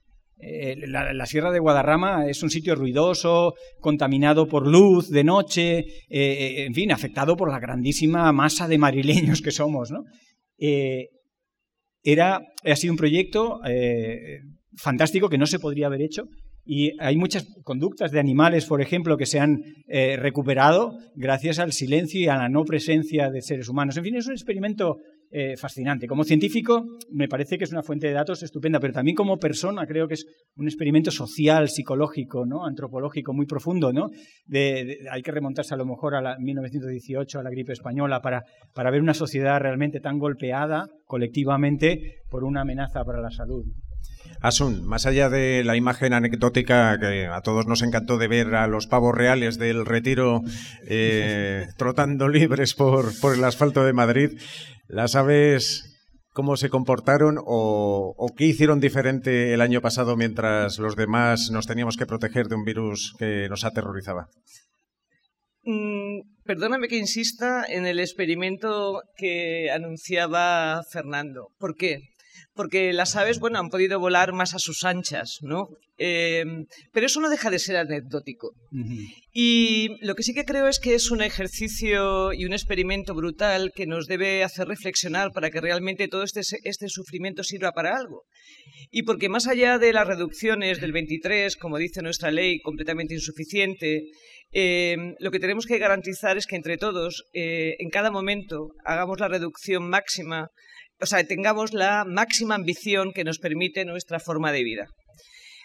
Eh, 0.42 0.76
la, 0.86 1.26
Sierra 1.26 1.50
de 1.50 1.58
Guadarrama 1.58 2.26
es 2.26 2.42
un 2.42 2.48
sitio 2.48 2.74
ruidoso, 2.74 3.54
contaminado 3.78 4.48
por 4.48 4.66
luz 4.66 5.10
de 5.10 5.22
noche, 5.22 5.78
eh, 5.78 5.84
eh, 6.08 6.64
en 6.64 6.72
fin, 6.72 6.92
afectado 6.92 7.36
por 7.36 7.50
la 7.50 7.60
grandísima 7.60 8.32
masa 8.32 8.66
de 8.66 8.78
madrileños 8.78 9.42
que 9.42 9.50
somos. 9.50 9.90
¿no? 9.90 10.04
era, 12.02 12.40
ha 12.64 12.76
sido 12.76 12.92
un 12.92 12.98
proyecto 12.98 13.60
fantástico 14.76 15.28
que 15.28 15.38
no 15.38 15.46
se 15.46 15.58
podría 15.58 15.86
haber 15.86 16.02
hecho 16.02 16.24
y 16.64 16.92
hay 17.00 17.16
muchas 17.16 17.46
conductas 17.64 18.10
de 18.12 18.20
animales, 18.20 18.66
por 18.66 18.80
ejemplo, 18.80 19.16
que 19.16 19.26
se 19.26 19.40
han 19.40 19.62
recuperado 19.88 20.96
gracias 21.16 21.58
al 21.58 21.72
silencio 21.72 22.20
y 22.20 22.28
a 22.28 22.36
la 22.36 22.48
no 22.48 22.64
presencia 22.64 23.30
de 23.30 23.40
seres 23.42 23.68
humanos. 23.68 23.96
En 23.96 24.04
fin, 24.04 24.14
es 24.16 24.26
un 24.26 24.34
experimento 24.34 24.98
eh, 25.32 25.56
fascinante. 25.56 26.08
Como 26.08 26.24
científico 26.24 26.84
me 27.12 27.28
parece 27.28 27.56
que 27.56 27.62
es 27.62 27.70
una 27.70 27.84
fuente 27.84 28.08
de 28.08 28.14
datos 28.14 28.42
estupenda, 28.42 28.80
pero 28.80 28.92
también 28.92 29.14
como 29.14 29.38
persona 29.38 29.86
creo 29.86 30.08
que 30.08 30.14
es 30.14 30.26
un 30.56 30.66
experimento 30.66 31.12
social, 31.12 31.68
psicológico, 31.68 32.44
¿no? 32.46 32.66
antropológico 32.66 33.32
muy 33.32 33.46
profundo. 33.46 33.92
¿no? 33.92 34.10
hay 34.50 35.22
que 35.22 35.30
remontarse 35.30 35.72
a 35.72 35.76
lo 35.76 35.86
mejor 35.86 36.16
a 36.16 36.20
la 36.20 36.36
1918, 36.36 37.38
a 37.38 37.44
la 37.44 37.50
gripe 37.50 37.72
española, 37.72 38.20
para, 38.20 38.42
para 38.74 38.90
ver 38.90 39.02
una 39.02 39.14
sociedad 39.14 39.60
realmente 39.60 40.00
tan 40.00 40.18
golpeada 40.18 40.88
colectivamente 41.04 42.22
por 42.28 42.42
una 42.42 42.62
amenaza 42.62 43.04
para 43.04 43.20
la 43.20 43.30
salud. 43.30 43.64
Asun, 44.42 44.86
más 44.86 45.06
allá 45.06 45.28
de 45.28 45.64
la 45.64 45.76
imagen 45.76 46.12
anecdótica 46.12 46.98
que 46.98 47.26
a 47.26 47.40
todos 47.42 47.66
nos 47.66 47.82
encantó 47.82 48.16
de 48.16 48.28
ver 48.28 48.54
a 48.54 48.66
los 48.66 48.86
pavos 48.86 49.14
reales 49.14 49.58
del 49.58 49.84
retiro 49.84 50.42
eh, 50.86 51.66
trotando 51.76 52.28
libres 52.28 52.74
por, 52.74 53.18
por 53.20 53.34
el 53.34 53.44
asfalto 53.44 53.84
de 53.84 53.92
Madrid, 53.92 54.30
¿Las 54.90 55.14
aves 55.14 55.84
cómo 56.32 56.56
se 56.56 56.68
comportaron 56.68 57.36
o, 57.38 58.32
qué 58.36 58.46
hicieron 58.46 58.80
diferente 58.80 59.54
el 59.54 59.60
año 59.60 59.80
pasado 59.80 60.16
mientras 60.16 60.80
los 60.80 60.96
demás 60.96 61.50
nos 61.52 61.68
teníamos 61.68 61.96
que 61.96 62.06
proteger 62.06 62.48
de 62.48 62.56
un 62.56 62.64
virus 62.64 63.14
que 63.16 63.48
nos 63.48 63.64
aterrorizaba? 63.64 64.26
Mm, 65.62 66.22
perdóname 66.42 66.88
que 66.88 66.98
insista 66.98 67.64
en 67.68 67.86
el 67.86 68.00
experimento 68.00 69.02
que 69.16 69.70
anunciaba 69.70 70.82
Fernando. 70.90 71.50
¿Por 71.56 71.76
qué? 71.76 72.09
Porque 72.54 72.92
las 72.92 73.16
aves, 73.16 73.38
bueno, 73.38 73.58
han 73.58 73.68
podido 73.68 74.00
volar 74.00 74.32
más 74.32 74.54
a 74.54 74.58
sus 74.58 74.84
anchas, 74.84 75.38
¿no? 75.42 75.68
Eh, 75.98 76.44
pero 76.92 77.06
eso 77.06 77.20
no 77.20 77.28
deja 77.28 77.50
de 77.50 77.58
ser 77.58 77.76
anecdótico. 77.76 78.52
Y 79.32 79.96
lo 80.00 80.14
que 80.14 80.22
sí 80.22 80.32
que 80.32 80.44
creo 80.44 80.66
es 80.66 80.78
que 80.80 80.94
es 80.94 81.10
un 81.10 81.20
ejercicio 81.20 82.32
y 82.32 82.46
un 82.46 82.52
experimento 82.52 83.14
brutal 83.14 83.70
que 83.74 83.86
nos 83.86 84.06
debe 84.06 84.42
hacer 84.42 84.66
reflexionar 84.66 85.32
para 85.32 85.50
que 85.50 85.60
realmente 85.60 86.08
todo 86.08 86.22
este, 86.22 86.40
este 86.64 86.88
sufrimiento 86.88 87.44
sirva 87.44 87.72
para 87.72 87.96
algo. 87.96 88.22
Y 88.90 89.02
porque 89.02 89.28
más 89.28 89.46
allá 89.46 89.78
de 89.78 89.92
las 89.92 90.06
reducciones 90.06 90.80
del 90.80 90.92
23, 90.92 91.56
como 91.56 91.78
dice 91.78 92.02
nuestra 92.02 92.30
ley, 92.30 92.60
completamente 92.60 93.14
insuficiente, 93.14 94.04
eh, 94.52 94.96
lo 95.18 95.30
que 95.30 95.38
tenemos 95.38 95.66
que 95.66 95.78
garantizar 95.78 96.36
es 96.36 96.46
que 96.46 96.56
entre 96.56 96.76
todos, 96.76 97.24
eh, 97.34 97.76
en 97.78 97.90
cada 97.90 98.10
momento, 98.10 98.70
hagamos 98.84 99.20
la 99.20 99.28
reducción 99.28 99.88
máxima 99.88 100.48
o 101.00 101.06
sea, 101.06 101.24
tengamos 101.24 101.72
la 101.72 102.04
máxima 102.04 102.54
ambición 102.54 103.12
que 103.12 103.24
nos 103.24 103.38
permite 103.38 103.84
nuestra 103.84 104.20
forma 104.20 104.52
de 104.52 104.64
vida. 104.64 104.86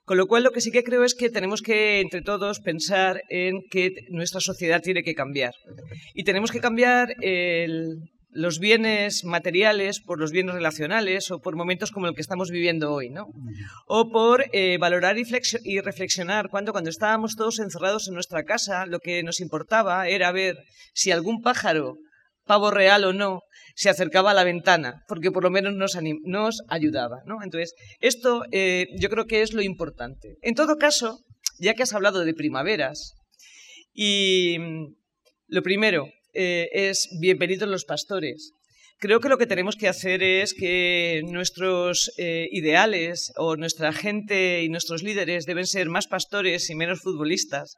Con 0.06 0.17
lo 0.17 0.28
cual, 0.28 0.43
lo 0.43 0.52
que 0.52 0.62
sí 0.62 0.71
que 0.71 0.84
creo 0.84 1.04
es 1.04 1.15
que 1.15 1.30
tenemos 1.32 1.62
que, 1.62 2.00
entre 2.00 2.21
todos, 2.21 2.60
pensar 2.60 3.24
en 3.30 3.62
que 3.71 3.91
nuestra 4.10 4.39
sociedad 4.39 4.82
tiene 4.82 5.02
que 5.02 5.15
cambiar. 5.15 5.54
Y 6.13 6.24
tenemos 6.24 6.52
que 6.52 6.60
cambiar 6.60 7.15
los 8.36 8.60
bienes 8.60 9.24
materiales 9.24 10.02
por 10.02 10.19
los 10.19 10.32
bienes 10.32 10.54
relacionales 10.54 11.32
o 11.32 11.39
por 11.39 11.56
momentos 11.56 11.89
como 11.89 12.08
el 12.08 12.13
que 12.13 12.21
estamos 12.21 12.52
viviendo 12.52 12.93
hoy, 12.93 13.10
¿no? 13.10 13.28
O 13.88 14.12
por 14.12 14.45
eh, 14.52 14.78
valorar 14.78 15.17
y, 15.17 15.24
y 15.63 15.80
reflexionar 15.80 16.50
cuando, 16.50 16.74
cuando 16.74 16.89
estábamos 16.89 17.36
todos 17.36 17.60
encerrados 17.60 18.08
en 18.08 18.13
nuestra 18.13 18.43
casa, 18.43 18.86
lo 18.86 19.00
que 19.00 19.24
nos 19.24 19.39
importaba 19.39 20.08
era 20.10 20.34
ver 20.34 20.58
si 20.93 21.12
algún 21.12 21.41
pájaro, 21.41 21.95
pavo 22.45 22.71
real 22.71 23.03
o 23.05 23.13
no, 23.13 23.41
se 23.75 23.89
acercaba 23.89 24.31
a 24.31 24.34
la 24.34 24.43
ventana, 24.43 25.03
porque 25.08 25.31
por 25.31 25.43
lo 25.43 25.51
menos 25.51 25.73
nos, 25.73 26.62
ayudaba. 26.69 27.17
¿no? 27.25 27.43
Entonces, 27.43 27.73
esto 27.99 28.43
eh, 28.51 28.88
yo 28.99 29.10
creo 29.10 29.25
que 29.25 29.41
es 29.41 29.53
lo 29.53 29.62
importante. 29.62 30.38
En 30.41 30.55
todo 30.55 30.77
caso, 30.77 31.19
ya 31.60 31.73
que 31.73 31.84
has 31.84 31.93
hablado 31.93 32.23
de 32.23 32.34
primaveras, 32.34 33.15
y 33.93 34.58
mm, 34.60 34.95
lo 35.47 35.63
primero 35.63 36.08
eh, 36.34 36.69
es 36.71 37.08
bienvenidos 37.19 37.69
los 37.69 37.86
pastores. 37.86 38.51
Creo 38.97 39.19
que 39.19 39.27
lo 39.27 39.38
que 39.38 39.45
tenemos 39.45 39.75
que 39.75 39.89
hacer 39.89 40.23
es 40.23 40.53
que 40.53 41.21
nuestros 41.25 42.12
eh, 42.17 42.47
ideales 42.51 43.34
o 43.36 43.58
nuestra 43.58 43.91
gente 43.91 44.63
y 44.63 44.69
nuestros 44.69 45.03
líderes 45.03 45.45
deben 45.45 45.67
ser 45.67 45.89
más 45.89 46.08
pastores 46.08 46.69
y 46.69 46.75
menos 46.75 47.01
futbolistas. 47.01 47.75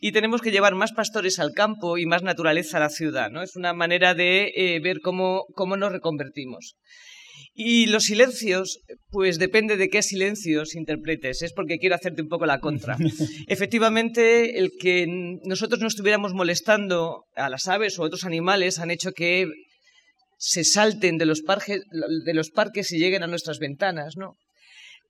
Y 0.00 0.12
tenemos 0.12 0.40
que 0.40 0.50
llevar 0.50 0.74
más 0.74 0.92
pastores 0.92 1.38
al 1.38 1.52
campo 1.52 1.98
y 1.98 2.06
más 2.06 2.22
naturaleza 2.22 2.78
a 2.78 2.80
la 2.80 2.88
ciudad. 2.88 3.30
¿no? 3.30 3.42
Es 3.42 3.56
una 3.56 3.74
manera 3.74 4.14
de 4.14 4.52
eh, 4.56 4.80
ver 4.80 5.00
cómo, 5.00 5.44
cómo 5.54 5.76
nos 5.76 5.92
reconvertimos. 5.92 6.76
Y 7.56 7.86
los 7.86 8.04
silencios, 8.04 8.80
pues 9.10 9.38
depende 9.38 9.76
de 9.76 9.88
qué 9.88 10.02
silencios 10.02 10.74
interpretes. 10.74 11.40
Es 11.42 11.52
porque 11.52 11.78
quiero 11.78 11.94
hacerte 11.94 12.22
un 12.22 12.28
poco 12.28 12.46
la 12.46 12.58
contra. 12.58 12.96
Efectivamente, 13.46 14.58
el 14.58 14.72
que 14.80 15.06
nosotros 15.44 15.80
no 15.80 15.86
estuviéramos 15.86 16.34
molestando 16.34 17.26
a 17.36 17.48
las 17.48 17.68
aves 17.68 17.96
o 17.96 18.02
a 18.02 18.06
otros 18.06 18.24
animales 18.24 18.80
han 18.80 18.90
hecho 18.90 19.12
que 19.12 19.46
se 20.38 20.64
salten 20.64 21.18
de 21.18 21.26
los, 21.26 21.42
parques, 21.42 21.82
de 22.24 22.34
los 22.34 22.50
parques 22.50 22.92
y 22.92 22.98
lleguen 22.98 23.22
a 23.22 23.26
nuestras 23.26 23.58
ventanas, 23.58 24.16
¿no? 24.16 24.36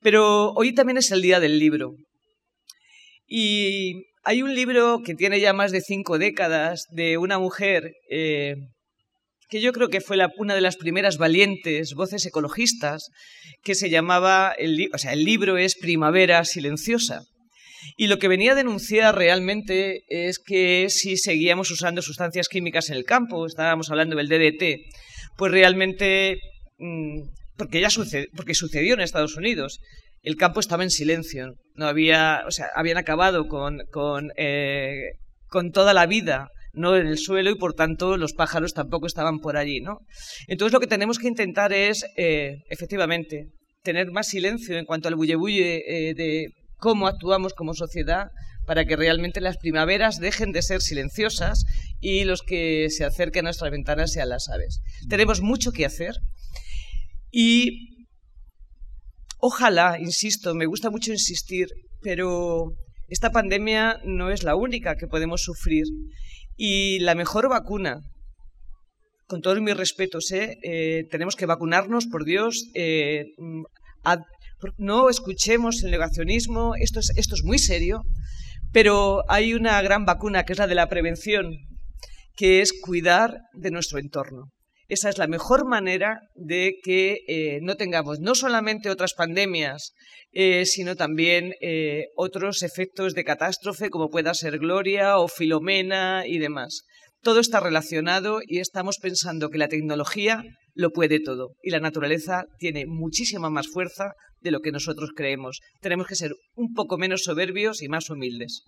Pero 0.00 0.52
hoy 0.52 0.74
también 0.74 0.98
es 0.98 1.10
el 1.10 1.22
día 1.22 1.40
del 1.40 1.58
libro. 1.58 1.94
Y 3.26 4.04
hay 4.22 4.42
un 4.42 4.54
libro 4.54 5.00
que 5.04 5.14
tiene 5.14 5.40
ya 5.40 5.52
más 5.52 5.72
de 5.72 5.80
cinco 5.80 6.18
décadas 6.18 6.86
de 6.90 7.18
una 7.18 7.38
mujer 7.38 7.92
eh, 8.10 8.56
que 9.48 9.60
yo 9.60 9.72
creo 9.72 9.88
que 9.88 10.00
fue 10.00 10.18
una 10.38 10.54
de 10.54 10.60
las 10.60 10.76
primeras 10.76 11.16
valientes 11.18 11.94
voces 11.94 12.26
ecologistas, 12.26 13.10
que 13.62 13.74
se 13.74 13.90
llamaba, 13.90 14.52
el, 14.58 14.90
o 14.92 14.98
sea, 14.98 15.12
el 15.12 15.24
libro 15.24 15.56
es 15.58 15.76
Primavera 15.76 16.44
Silenciosa. 16.44 17.22
Y 17.96 18.06
lo 18.06 18.18
que 18.18 18.28
venía 18.28 18.52
a 18.52 18.56
denunciar 18.56 19.14
realmente 19.14 20.04
es 20.08 20.38
que 20.38 20.88
si 20.88 21.16
seguíamos 21.16 21.70
usando 21.70 22.02
sustancias 22.02 22.48
químicas 22.48 22.88
en 22.88 22.96
el 22.96 23.04
campo, 23.04 23.46
estábamos 23.46 23.90
hablando 23.90 24.16
del 24.16 24.28
DDT, 24.28 24.80
pues 25.36 25.52
realmente, 25.52 26.38
mm, 26.78 27.22
porque 27.56 27.80
ya 27.80 27.90
sucede, 27.90 28.28
porque 28.36 28.54
sucedió 28.54 28.94
en 28.94 29.00
Estados 29.00 29.36
Unidos, 29.36 29.80
el 30.22 30.36
campo 30.36 30.60
estaba 30.60 30.82
en 30.82 30.90
silencio. 30.90 31.54
No 31.74 31.86
había, 31.86 32.42
o 32.46 32.50
sea, 32.50 32.68
habían 32.74 32.96
acabado 32.96 33.46
con, 33.46 33.82
eh, 34.36 35.12
con 35.48 35.70
toda 35.70 35.92
la 35.92 36.06
vida 36.06 36.48
no 36.74 36.96
en 36.96 37.06
el 37.06 37.18
suelo 37.18 37.50
y 37.50 37.54
por 37.54 37.74
tanto 37.74 38.16
los 38.16 38.32
pájaros 38.32 38.74
tampoco 38.74 39.06
estaban 39.06 39.38
por 39.38 39.56
allí, 39.56 39.80
¿no? 39.80 40.00
Entonces 40.48 40.72
lo 40.72 40.80
que 40.80 40.86
tenemos 40.86 41.18
que 41.18 41.28
intentar 41.28 41.72
es, 41.72 42.04
eh, 42.16 42.62
efectivamente, 42.68 43.48
tener 43.82 44.10
más 44.10 44.28
silencio 44.28 44.76
en 44.76 44.84
cuanto 44.84 45.08
al 45.08 45.14
bulle 45.14 45.82
eh, 45.86 46.14
de 46.14 46.48
cómo 46.78 47.06
actuamos 47.06 47.54
como 47.54 47.74
sociedad 47.74 48.26
para 48.66 48.84
que 48.84 48.96
realmente 48.96 49.40
las 49.40 49.56
primaveras 49.56 50.18
dejen 50.18 50.52
de 50.52 50.62
ser 50.62 50.80
silenciosas 50.80 51.64
y 52.00 52.24
los 52.24 52.42
que 52.42 52.88
se 52.90 53.04
acerquen 53.04 53.46
a 53.46 53.48
nuestras 53.48 53.70
ventanas 53.70 54.12
sean 54.12 54.28
las 54.28 54.48
aves. 54.48 54.80
Tenemos 55.08 55.40
mucho 55.40 55.72
que 55.72 55.86
hacer 55.86 56.14
y 57.30 58.06
ojalá, 59.38 59.98
insisto, 59.98 60.54
me 60.54 60.66
gusta 60.66 60.90
mucho 60.90 61.12
insistir, 61.12 61.68
pero 62.00 62.72
esta 63.08 63.30
pandemia 63.30 64.00
no 64.04 64.30
es 64.30 64.42
la 64.42 64.56
única 64.56 64.96
que 64.96 65.06
podemos 65.06 65.42
sufrir 65.42 65.84
y 66.56 67.00
la 67.00 67.14
mejor 67.14 67.48
vacuna, 67.48 68.00
con 69.26 69.40
todos 69.40 69.60
mis 69.60 69.76
respetos, 69.76 70.30
¿eh? 70.32 70.58
Eh, 70.62 71.04
tenemos 71.10 71.34
que 71.36 71.46
vacunarnos, 71.46 72.06
por 72.06 72.24
Dios, 72.24 72.66
eh, 72.74 73.24
no 74.78 75.10
escuchemos 75.10 75.82
el 75.82 75.90
negacionismo, 75.90 76.74
esto 76.76 77.00
es, 77.00 77.10
esto 77.16 77.34
es 77.34 77.42
muy 77.42 77.58
serio, 77.58 78.02
pero 78.74 79.22
hay 79.28 79.54
una 79.54 79.80
gran 79.82 80.04
vacuna 80.04 80.44
que 80.44 80.52
es 80.52 80.58
la 80.58 80.66
de 80.66 80.74
la 80.74 80.88
prevención, 80.88 81.58
que 82.34 82.60
es 82.60 82.72
cuidar 82.82 83.38
de 83.52 83.70
nuestro 83.70 84.00
entorno. 84.00 84.50
Esa 84.88 85.08
es 85.08 85.16
la 85.16 85.28
mejor 85.28 85.64
manera 85.64 86.18
de 86.34 86.74
que 86.82 87.20
eh, 87.28 87.60
no 87.62 87.76
tengamos 87.76 88.18
no 88.18 88.34
solamente 88.34 88.90
otras 88.90 89.14
pandemias, 89.14 89.92
eh, 90.32 90.66
sino 90.66 90.96
también 90.96 91.54
eh, 91.62 92.06
otros 92.16 92.64
efectos 92.64 93.14
de 93.14 93.24
catástrofe 93.24 93.90
como 93.90 94.10
pueda 94.10 94.34
ser 94.34 94.58
Gloria 94.58 95.18
o 95.18 95.28
Filomena 95.28 96.24
y 96.26 96.38
demás. 96.38 96.82
Todo 97.22 97.38
está 97.38 97.60
relacionado 97.60 98.40
y 98.44 98.58
estamos 98.58 98.98
pensando 98.98 99.50
que 99.50 99.58
la 99.58 99.68
tecnología 99.68 100.42
lo 100.74 100.90
puede 100.90 101.20
todo 101.20 101.50
y 101.62 101.70
la 101.70 101.80
naturaleza 101.80 102.44
tiene 102.58 102.84
muchísima 102.86 103.50
más 103.50 103.68
fuerza 103.68 104.12
de 104.40 104.50
lo 104.50 104.60
que 104.60 104.72
nosotros 104.72 105.10
creemos. 105.14 105.60
Tenemos 105.80 106.06
que 106.06 106.16
ser 106.16 106.32
un 106.54 106.74
poco 106.74 106.98
menos 106.98 107.24
soberbios 107.24 107.82
y 107.82 107.88
más 107.88 108.10
humildes. 108.10 108.62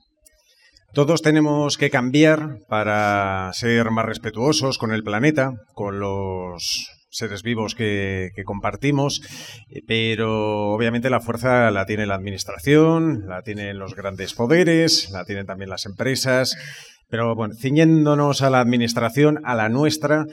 Todos 0.92 1.21
tenemos 1.21 1.77
que 1.77 1.90
cambiar 1.90 2.61
para 2.69 3.51
ser 3.53 3.90
más 3.90 4.07
respetuosos 4.07 4.79
con 4.79 4.92
el 4.92 5.03
planeta, 5.03 5.53
con 5.75 6.01
los 6.01 6.88
seres 7.11 7.42
vivos 7.42 7.75
que, 7.75 8.31
compartimos, 8.45 9.21
pero 9.87 10.73
obviamente 10.73 11.11
la 11.11 11.21
fuerza 11.21 11.71
la 11.71 11.87
tiene 11.87 12.07
la 12.07 12.14
administración, 12.14 13.27
la 13.27 13.42
tienen 13.42 13.79
los 13.79 13.95
grandes 13.95 14.35
poderes, 14.35 15.11
la 15.11 15.25
tienen 15.25 15.47
también 15.47 15.71
las 15.71 15.87
empresas, 15.87 16.57
pero 17.09 17.35
bueno, 17.35 17.55
ciñéndonos 17.55 18.42
a 18.42 18.51
la 18.51 18.61
administración, 18.61 19.40
a 19.45 19.55
la 19.55 19.69
nuestra, 19.69 20.27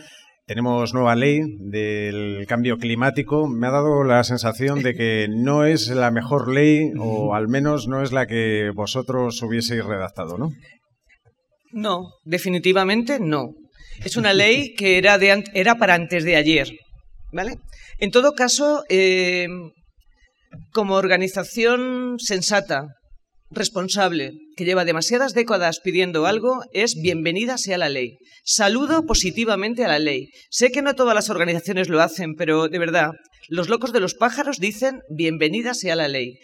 tenemos 0.46 0.94
nueva 0.94 1.16
ley 1.16 1.42
del 1.60 2.46
cambio 2.48 2.78
climático. 2.78 3.48
Me 3.48 3.68
ha 3.68 3.72
dado 3.72 4.04
la 4.04 4.24
sensación 4.24 4.84
de 4.84 4.94
que 4.94 5.28
no 5.30 5.66
es 5.66 5.88
la 5.90 6.12
mejor 6.12 6.54
ley, 6.54 6.92
o 7.00 7.36
al 7.36 7.48
menos 7.48 7.88
no 7.88 8.02
es 8.02 8.12
la 8.12 8.28
que 8.28 8.72
vosotros 8.76 9.42
hubieseis 9.42 9.84
redactado, 9.84 10.38
¿no? 10.38 10.52
No, 11.72 12.10
definitivamente 12.24 13.20
no. 13.20 13.56
Es 14.04 14.18
una 14.18 14.34
ley 14.34 14.74
que 14.78 14.98
era, 14.98 15.18
de, 15.18 15.44
era 15.54 15.76
para 15.76 15.96
antes 15.96 16.24
de 16.24 16.36
ayer. 16.36 16.68
¿vale? 17.34 17.58
En 17.98 18.12
todo 18.12 18.34
caso, 18.34 18.84
eh, 18.90 19.48
como 20.72 20.96
organización 20.96 22.16
sensata, 22.20 22.88
responsable, 23.54 24.34
que 24.56 24.66
lleva 24.66 24.86
demasiadas 24.86 25.34
décadas 25.34 25.80
pidiendo 25.80 26.26
algo, 26.26 26.64
es 26.74 26.96
bienvenida 26.96 27.58
sea 27.58 27.78
la 27.78 27.90
ley. 27.90 28.18
Saludo 28.44 29.06
positivamente 29.06 29.86
a 29.86 29.88
la 29.88 30.00
ley. 30.00 30.30
Sé 30.50 30.72
que 30.72 30.82
no 30.82 30.96
todas 30.96 31.16
las 31.16 31.30
organizaciones 31.30 31.90
lo 31.90 32.02
hacen, 32.02 32.36
pero 32.36 32.68
de 32.68 32.80
verdad, 32.80 33.12
los 33.50 33.70
locos 33.70 33.94
de 33.94 34.00
los 34.00 34.14
pájaros 34.14 34.60
dicen 34.60 35.02
bienvenida 35.10 35.74
sea 35.74 35.96
la 35.96 36.08
ley. 36.08 36.40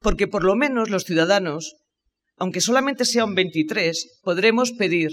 Porque 0.00 0.26
por 0.26 0.44
lo 0.44 0.56
menos 0.56 0.90
los 0.90 1.04
ciudadanos, 1.04 1.74
aunque 2.36 2.60
solamente 2.60 3.04
sea 3.04 3.24
un 3.24 3.34
23, 3.34 4.20
podremos 4.22 4.72
pedir 4.72 5.10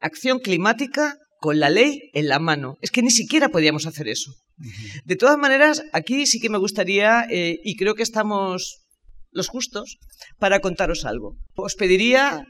acción 0.00 0.38
climática 0.38 1.16
con 1.40 1.58
la 1.58 1.70
ley 1.70 2.10
en 2.12 2.28
la 2.28 2.38
mano. 2.38 2.76
Es 2.80 2.90
que 2.90 3.02
ni 3.02 3.10
siquiera 3.10 3.48
podíamos 3.48 3.86
hacer 3.86 4.08
eso. 4.08 4.32
De 5.04 5.16
todas 5.16 5.38
maneras, 5.38 5.82
aquí 5.92 6.26
sí 6.26 6.38
que 6.38 6.50
me 6.50 6.58
gustaría, 6.58 7.24
eh, 7.30 7.58
y 7.64 7.76
creo 7.76 7.94
que 7.94 8.02
estamos 8.02 8.80
los 9.30 9.48
justos, 9.48 9.98
para 10.38 10.60
contaros 10.60 11.04
algo. 11.04 11.36
Os 11.54 11.74
pediría, 11.74 12.44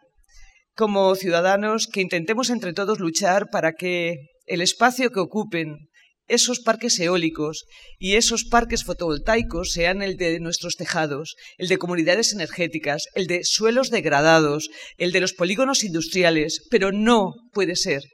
como 0.75 1.15
ciudadanos, 1.15 1.87
que 1.87 2.01
intentemos 2.01 2.51
entre 2.51 2.73
todos 2.73 3.01
luchar 3.01 3.49
para 3.51 3.73
que 3.73 4.17
el 4.47 4.61
espacio 4.61 5.11
que 5.11 5.21
ocupen 5.21 5.91
esos 6.31 6.61
parques 6.61 6.99
eólicos 7.01 7.65
y 7.99 8.15
esos 8.15 8.45
parques 8.45 8.85
fotovoltaicos 8.85 9.73
sean 9.73 10.01
el 10.01 10.17
de 10.17 10.39
nuestros 10.39 10.77
tejados, 10.77 11.35
el 11.59 11.69
de 11.69 11.79
comunidades 11.79 12.33
energéticas, 12.33 13.07
el 13.15 13.27
de 13.27 13.45
suelos 13.45 13.91
degradados, 13.91 14.71
el 14.97 15.11
de 15.11 15.21
los 15.21 15.33
polígonos 15.33 15.83
industriales, 15.83 16.67
pero 16.71 16.93
no 16.93 17.35
puede 17.53 17.75
ser 17.75 18.05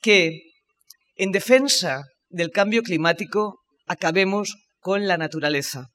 que 0.00 0.40
en 1.14 1.30
defensa 1.30 2.04
del 2.30 2.50
cambio 2.50 2.82
climático 2.82 3.58
acabemos 3.86 4.56
con 4.80 5.06
la 5.06 5.18
naturaleza. 5.18 5.88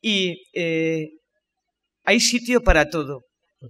Y 0.00 0.42
eh, 0.54 1.08
hay 2.06 2.20
sitio 2.20 2.62
para 2.62 2.88
todo, 2.88 3.24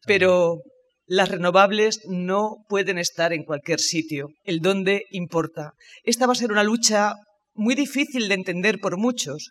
pero 0.06 0.60
las 1.06 1.30
renovables 1.30 2.00
no 2.06 2.56
pueden 2.68 2.98
estar 2.98 3.32
en 3.32 3.44
cualquier 3.44 3.80
sitio. 3.80 4.28
El 4.44 4.60
dónde 4.60 5.04
importa. 5.10 5.72
Esta 6.04 6.26
va 6.26 6.32
a 6.32 6.36
ser 6.36 6.52
una 6.52 6.62
lucha 6.62 7.14
muy 7.54 7.74
difícil 7.74 8.28
de 8.28 8.34
entender 8.34 8.78
por 8.78 8.98
muchos. 8.98 9.50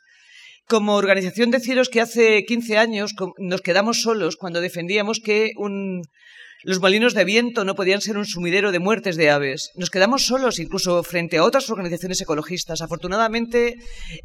Como 0.67 0.95
organización 0.95 1.51
deciros 1.51 1.89
que 1.89 2.01
hace 2.01 2.43
15 2.45 2.77
años 2.77 3.13
nos 3.37 3.61
quedamos 3.61 4.01
solos 4.01 4.35
cuando 4.35 4.61
defendíamos 4.61 5.19
que 5.19 5.51
los 6.63 6.79
molinos 6.79 7.13
de 7.13 7.25
viento 7.25 7.63
no 7.63 7.75
podían 7.75 8.01
ser 8.01 8.17
un 8.17 8.25
sumidero 8.25 8.71
de 8.71 8.79
muertes 8.79 9.17
de 9.17 9.29
aves. 9.29 9.71
Nos 9.75 9.89
quedamos 9.89 10.25
solos 10.25 10.59
incluso 10.59 11.03
frente 11.03 11.37
a 11.37 11.43
otras 11.43 11.69
organizaciones 11.69 12.21
ecologistas. 12.21 12.81
Afortunadamente, 12.81 13.75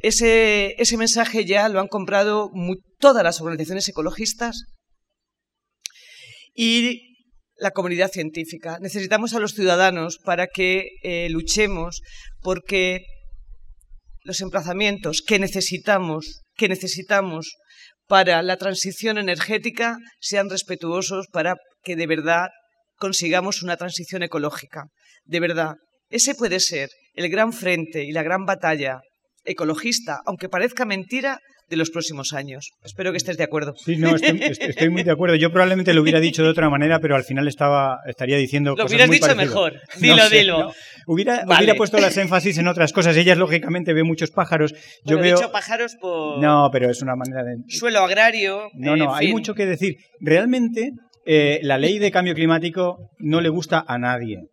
ese, 0.01 0.75
ese 0.79 0.97
mensaje 0.97 1.45
ya 1.45 1.69
lo 1.69 1.81
han 1.81 1.89
comprado 1.89 2.51
todas 2.99 3.23
las 3.25 3.41
organizaciones 3.41 3.89
ecologistas 3.89 4.65
y 6.55 7.11
la 7.57 7.73
comunidad 7.73 8.11
científica. 8.11 8.79
Necesitamos 8.81 9.35
a 9.35 9.41
los 9.41 9.53
ciudadanos 9.53 10.19
para 10.19 10.47
que 10.47 10.89
eh, 11.03 11.29
luchemos 11.31 12.01
porque 12.41 13.05
los 14.23 14.41
emplazamientos 14.41 15.23
que 15.27 15.39
necesitamos, 15.39 16.43
que 16.57 16.69
necesitamos 16.69 17.57
para 18.07 18.43
la 18.43 18.57
transición 18.57 19.19
energética 19.19 19.99
sean 20.21 20.51
respetuosos 20.51 21.27
para 21.31 21.57
que 21.83 21.97
de 21.97 22.07
verdad 22.07 22.49
consigamos 22.97 23.63
una 23.63 23.77
transición 23.77 24.23
ecológica. 24.23 24.85
De 25.25 25.41
verdad, 25.41 25.75
ese 26.09 26.35
puede 26.35 26.61
ser 26.61 26.91
el 27.15 27.29
gran 27.31 27.53
frente 27.53 28.05
y 28.05 28.13
la 28.13 28.23
gran 28.23 28.45
batalla 28.45 29.01
ecologista, 29.45 30.21
aunque 30.27 30.49
parezca 30.49 30.85
mentira, 30.85 31.41
de 31.71 31.77
los 31.77 31.91
próximos 31.91 32.33
años. 32.35 32.73
Espero 32.83 33.13
que 33.13 33.17
estés 33.17 33.39
de 33.39 33.45
acuerdo. 33.45 33.75
Sí, 33.77 33.97
no, 33.97 34.17
estoy, 34.17 34.91
muy 34.91 35.05
de 35.05 35.13
acuerdo. 35.13 35.37
Yo 35.37 35.51
probablemente 35.51 35.95
lo 35.95 36.03
hubiera 36.03 36.19
dicho 36.19 36.43
de 36.43 36.49
otra 36.49 36.69
manera, 36.69 36.99
pero 36.99 37.15
al 37.15 37.23
final 37.23 37.47
estaba, 37.47 37.99
estaría 38.07 38.37
diciendo 38.37 38.71
lo 38.71 38.77
cosas 38.77 38.91
hubieras 38.91 39.11
dicho 39.11 39.37
mejor. 39.37 39.81
Dilo, 39.99 40.29
dilo. 40.29 40.73
Hubiera, 41.07 41.45
hubiera, 41.47 41.75
puesto 41.75 41.99
las 41.99 42.17
énfasis 42.17 42.59
en 42.59 42.67
otras 42.67 42.93
cosas. 42.93 43.17
Ellas, 43.17 43.39
lógicamente, 43.39 43.95
ve 43.95 44.03
muchos 44.03 44.31
pájaros. 44.33 44.75
Yo 45.05 45.19
veo... 45.19 45.37
dicho 45.37 45.53
pájaros 45.53 45.95
por... 45.95 46.43
No, 46.43 46.69
pero 46.73 46.91
es 46.91 47.01
una 47.03 47.15
manera 47.15 47.45
de... 47.45 47.57
Suelo 47.69 48.01
agrario... 48.01 48.69
No, 48.75 48.97
no, 48.97 49.15
hay 49.15 49.29
mucho 49.29 49.55
que 49.55 49.67
decir. 49.67 49.97
Realmente, 50.21 50.91
eh, 51.33 51.61
la 51.63 51.79
ley 51.79 52.01
de 52.01 52.11
cambio 52.11 52.35
climático 52.35 53.11
no 53.21 53.41
le 53.41 53.51
gusta 53.51 53.85
a 53.87 53.99
nadie 53.99 54.49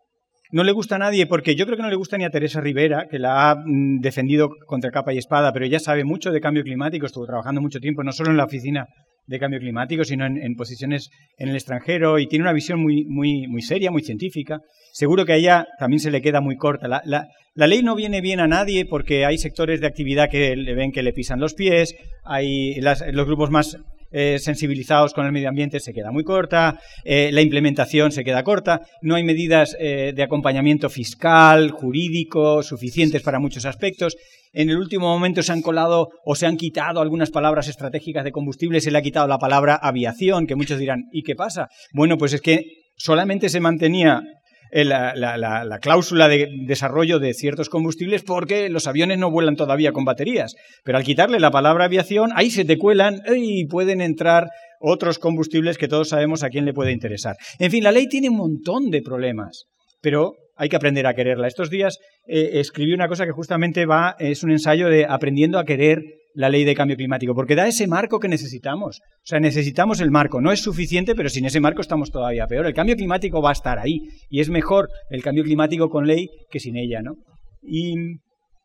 no 0.51 0.63
le 0.63 0.71
gusta 0.71 0.95
a 0.95 0.99
nadie 0.99 1.25
porque 1.25 1.55
yo 1.55 1.65
creo 1.65 1.75
que 1.75 1.81
no 1.81 1.89
le 1.89 1.95
gusta 1.95 2.17
ni 2.17 2.23
a 2.23 2.29
Teresa 2.29 2.61
Rivera, 2.61 3.07
que 3.09 3.17
la 3.17 3.49
ha 3.49 3.55
mm, 3.55 3.99
defendido 3.99 4.49
contra 4.67 4.91
capa 4.91 5.11
y 5.11 5.17
espada, 5.17 5.51
pero 5.51 5.65
ella 5.65 5.79
sabe 5.79 6.03
mucho 6.03 6.31
de 6.31 6.39
cambio 6.39 6.63
climático, 6.63 7.07
estuvo 7.07 7.25
trabajando 7.25 7.61
mucho 7.61 7.79
tiempo, 7.79 8.03
no 8.03 8.11
solo 8.11 8.29
en 8.31 8.37
la 8.37 8.45
oficina 8.45 8.85
de 9.25 9.39
cambio 9.39 9.59
climático, 9.59 10.05
sino 10.05 10.25
en, 10.25 10.55
posiciones 10.55 11.09
en 11.37 11.49
el 11.49 11.55
extranjero 11.55 12.17
y 12.19 12.27
tiene 12.27 12.43
una 12.43 12.53
visión 12.53 12.79
muy, 12.79 13.05
muy, 13.07 13.47
muy 13.47 13.61
seria, 13.61 13.91
muy 13.91 14.03
científica. 14.03 14.61
Seguro 14.93 15.25
que 15.25 15.33
a 15.33 15.35
ella 15.35 15.67
también 15.79 15.99
se 15.99 16.11
le 16.11 16.21
queda 16.21 16.39
muy 16.39 16.55
corta. 16.55 16.87
La, 16.87 17.01
la, 17.03 17.67
ley 17.67 17.81
no 17.83 17.95
viene 17.95 18.21
bien 18.21 18.39
a 18.39 18.47
nadie 18.47 18.85
porque 18.85 19.25
hay 19.25 19.37
sectores 19.37 19.81
de 19.81 19.87
actividad 19.87 20.29
que 20.29 20.55
le 20.55 20.75
ven 20.75 20.93
que 20.93 21.03
le 21.03 21.11
pisan 21.11 21.41
los 21.41 21.55
pies, 21.55 21.95
hay 22.23 22.79
los 22.79 23.25
grupos 23.25 23.49
más 23.49 23.77
eh, 24.19 24.39
sensibilizados 24.39 25.13
con 25.13 25.27
el 25.27 25.32
medio 25.32 25.47
ambiente 25.47 25.80
se 25.80 25.93
queda 25.93 26.12
muy 26.12 26.23
corta, 26.23 26.80
eh, 27.03 27.30
la 27.32 27.43
implementación 27.43 28.12
se 28.12 28.23
queda 28.23 28.43
corta, 28.43 28.82
no 29.03 29.13
hay 29.13 29.23
medidas 29.23 29.77
eh, 29.80 30.12
de 30.15 30.23
acompañamiento 30.23 30.89
fiscal, 30.89 31.69
jurídico, 31.69 32.63
suficientes 32.63 33.21
para 33.21 33.38
muchos 33.38 33.65
aspectos. 33.65 34.17
En 34.53 34.71
el 34.71 34.77
último 34.77 35.08
momento 35.08 35.43
se 35.43 35.51
han 35.51 35.62
colado 35.62 36.10
o 36.25 36.34
se 36.34 36.47
han 36.47 36.58
quitado 36.58 36.99
algunas 36.99 37.30
palabras 37.30 37.67
estratégicas 37.67 38.23
de 38.23 38.32
combustible, 38.32 38.82
se 38.82 38.89
le 38.89 38.97
ha 38.97 39.03
quitado 39.03 39.27
la 39.27 39.38
palabra 39.38 39.75
aviación, 39.75 40.47
que 40.47 40.56
muchos 40.56 40.80
dirán, 40.80 41.03
¿y 41.12 41.21
qué 41.21 41.36
pasa? 41.36 41.67
Bueno, 41.93 42.17
pues 42.17 42.34
es 42.34 42.41
que 42.41 42.63
solamente 42.95 43.49
se 43.49 43.60
mantenía 43.60 44.23
eh, 44.71 44.86
la, 44.86 45.80
cláusula 45.82 46.27
de 46.27 46.49
desarrollo 46.65 47.19
de 47.19 47.34
ciertos 47.34 47.69
combustibles 47.69 48.23
porque 48.23 48.69
los 48.69 48.88
aviones 48.88 49.17
no 49.17 49.32
vuelan 49.32 49.56
todavía 49.56 49.91
con 49.91 50.06
baterías. 50.06 50.56
Pero 50.84 50.97
al 50.97 51.03
quitarle 51.03 51.39
la 51.39 51.51
palabra 51.51 51.86
aviación, 51.86 52.32
ahí 52.36 52.49
se 52.49 52.65
te 52.65 52.77
cuelan 52.77 53.21
y 53.36 53.65
pueden 53.67 54.01
entrar 54.01 54.47
otros 54.80 55.19
combustibles 55.19 55.77
que 55.77 55.88
todos 55.88 56.10
sabemos 56.10 56.43
a 56.43 56.49
quién 56.49 56.65
le 56.65 56.73
puede 56.73 56.91
interesar. 56.91 57.36
En 57.60 57.71
fin, 57.71 57.84
la 57.84 57.91
ley 57.91 58.08
tiene 58.08 58.30
un 58.30 58.38
montón 58.38 58.89
de 58.89 59.01
problemas, 59.01 59.65
pero 60.01 60.34
hay 60.58 60.70
que 60.70 60.76
aprender 60.76 61.08
a 61.08 61.13
quererla. 61.13 61.48
Estos 61.48 61.70
días 61.70 62.00
eh, 62.26 62.52
escribí 62.54 62.93
una 62.93 63.08
cosa 63.08 63.26
que 63.26 63.32
justamente 63.32 63.86
va, 63.86 64.15
es 64.20 64.43
un 64.43 64.52
ensayo 64.52 64.89
de 64.89 65.06
aprendiendo 65.06 65.60
a 65.60 65.65
querer 65.65 66.04
la 66.34 66.50
ley 66.50 66.65
de 66.65 66.76
cambio 66.76 66.98
climático, 66.98 67.34
porque 67.34 67.56
da 67.56 67.67
ese 67.67 67.88
marco 67.88 68.20
que 68.20 68.28
necesitamos. 68.28 69.00
O 69.00 69.26
sea, 69.26 69.39
necesitamos 69.39 70.02
el 70.02 70.12
marco. 70.12 70.39
No 70.39 70.52
es 70.52 70.62
suficiente, 70.62 71.15
pero 71.15 71.30
sin 71.30 71.46
ese 71.46 71.60
marco 71.60 71.82
estamos 71.82 72.12
todavía 72.12 72.46
peor. 72.46 72.67
El 72.67 72.76
cambio 72.76 72.96
climático 72.96 73.41
va 73.41 73.50
a 73.50 73.54
estar 73.54 73.80
ahí 73.80 74.02
y 74.30 74.39
es 74.39 74.50
mejor 74.50 74.89
el 75.10 75.24
cambio 75.24 75.43
climático 75.43 75.89
con 75.89 76.06
ley 76.06 76.30
que 76.52 76.60
sin 76.60 76.78
ella, 76.78 77.02
¿no? 77.02 77.15
Y 77.63 77.96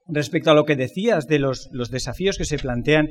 respecto 0.07 0.51
a 0.51 0.55
lo 0.55 0.65
que 0.65 0.77
decías 0.77 1.27
de 1.27 1.39
los, 1.39 1.71
los 1.73 1.91
desafíos 1.91 2.37
que 2.37 2.45
se 2.45 2.59
plantean, 2.59 3.09